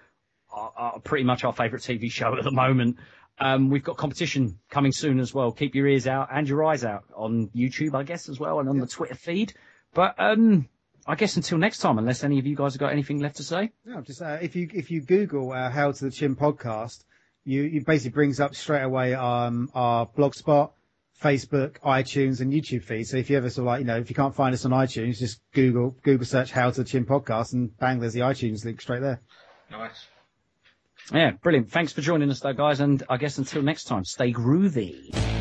[0.51, 2.97] our, our, pretty much our favourite TV show at the moment.
[3.39, 5.51] Um, we've got competition coming soon as well.
[5.51, 8.67] Keep your ears out and your eyes out on YouTube, I guess, as well, and
[8.67, 9.53] on the Twitter feed.
[9.93, 10.67] But um,
[11.05, 13.43] I guess until next time, unless any of you guys have got anything left to
[13.43, 13.71] say.
[13.85, 17.03] No, just uh, if you if you Google uh, "How to the Chin" podcast,
[17.45, 20.71] you it basically brings up straight away um, our blogspot,
[21.21, 23.05] Facebook, iTunes, and YouTube feed.
[23.05, 24.71] So if you ever sort of like you know if you can't find us on
[24.71, 28.65] iTunes, just Google Google search "How to the Chin" podcast, and bang, there's the iTunes
[28.65, 29.21] link straight there.
[29.71, 30.07] Nice.
[31.13, 31.71] Yeah, brilliant.
[31.71, 32.79] Thanks for joining us though, guys.
[32.79, 35.36] And I guess until next time, stay groovy.